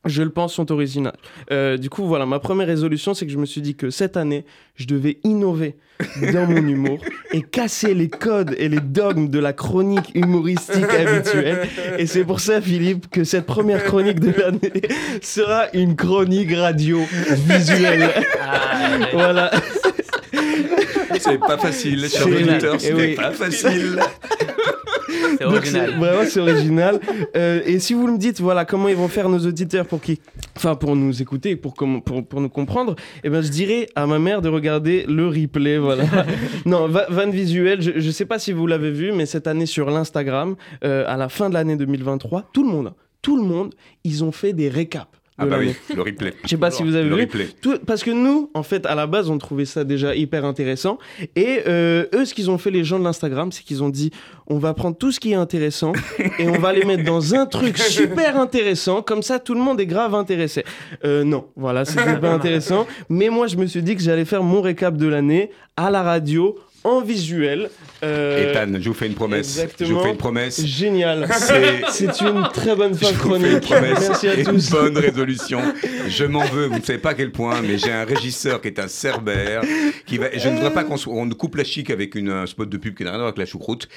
[0.06, 1.18] je le pense, sont originales.
[1.52, 4.18] Euh, du coup, voilà, ma première résolution, c'est que je me suis dit que cette
[4.18, 4.46] année,
[4.76, 5.78] je devais innover
[6.34, 7.00] dans mon humour
[7.32, 11.68] et casser les codes et les dogmes de la chronique humoristique habituelle.
[11.98, 14.82] Et c'est pour ça, Philippe, que cette première chronique de l'année
[15.22, 17.00] sera une chronique radio
[17.48, 18.10] visuelle.
[18.42, 19.52] Ah, voilà.
[21.20, 24.00] C'est pas facile, chers auditeurs, c'est pas facile.
[25.38, 25.98] C'est original.
[25.98, 27.00] vraiment, c'est original.
[27.36, 30.20] Euh, et si vous me dites, voilà, comment ils vont faire nos auditeurs pour qui,
[30.56, 34.20] enfin, pour nous écouter, pour, pour, pour nous comprendre, eh ben, je dirais à ma
[34.20, 36.06] mère de regarder le replay, voilà.
[36.66, 39.90] non, van visuel, je, je sais pas si vous l'avez vu, mais cette année sur
[39.90, 44.24] l'Instagram, euh, à la fin de l'année 2023, tout le monde, tout le monde, ils
[44.24, 45.08] ont fait des récaps.
[45.38, 46.34] Ah bah oui, le replay.
[46.44, 47.28] Je sais pas si vous avez vu.
[47.62, 51.00] Tout, parce que nous, en fait, à la base, on trouvait ça déjà hyper intéressant.
[51.36, 54.12] Et euh, eux, ce qu'ils ont fait, les gens de l'Instagram, c'est qu'ils ont dit,
[54.46, 55.94] on va prendre tout ce qui est intéressant
[56.40, 59.02] et on va les mettre dans un truc super intéressant.
[59.02, 60.64] Comme ça, tout le monde est grave intéressé.
[61.04, 62.86] Euh, non, voilà, c'était pas intéressant.
[63.10, 66.04] Mais moi, je me suis dit que j'allais faire mon récap de l'année à la
[66.04, 67.70] radio en visuel.
[68.04, 69.58] Euh, Ethan, je vous fais une promesse.
[69.58, 69.90] Exactement.
[69.90, 70.66] Je vous fais une promesse.
[70.66, 71.28] Génial.
[71.90, 73.70] C'est une très bonne fin chronique.
[73.70, 74.70] Merci à tous.
[74.70, 75.62] Une bonne résolution.
[76.08, 78.68] Je m'en veux, vous ne savez pas à quel point, mais j'ai un régisseur qui
[78.68, 79.62] est un cerbère.
[80.06, 82.70] Qui va, je ne voudrais pas qu'on on coupe la chic avec une, un spot
[82.70, 83.88] de pub qui n'a rien à voir avec la choucroute.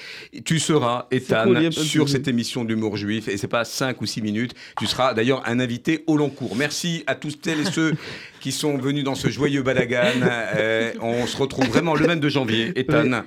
[0.44, 4.54] Tu seras, Ethan, sur cette émission d'humour juif, et c'est pas 5 ou 6 minutes.
[4.78, 6.57] Tu seras d'ailleurs un invité au long cours.
[6.57, 7.94] Merci à tous tels et ceux
[8.40, 10.20] qui sont venus dans ce joyeux balagan.
[10.57, 12.72] Euh, on se retrouve vraiment le même de janvier.
[12.76, 13.22] Ethan,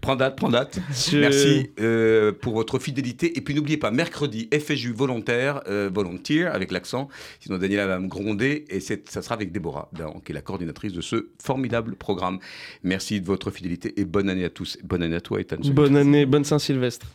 [0.00, 0.78] prends date, prends date.
[1.12, 3.36] Merci euh, pour votre fidélité.
[3.36, 7.08] Et puis n'oubliez pas, mercredi, FSU volontaire, euh, volontaire avec l'accent.
[7.40, 8.64] Sinon, Daniela va me gronder.
[8.68, 9.90] Et ça sera avec Déborah,
[10.24, 12.38] qui est la coordinatrice de ce formidable programme.
[12.82, 14.78] Merci de votre fidélité et bonne année à tous.
[14.82, 15.56] Bonne année à toi, Ethan.
[15.72, 17.06] Bonne année, bonne Saint-Sylvestre.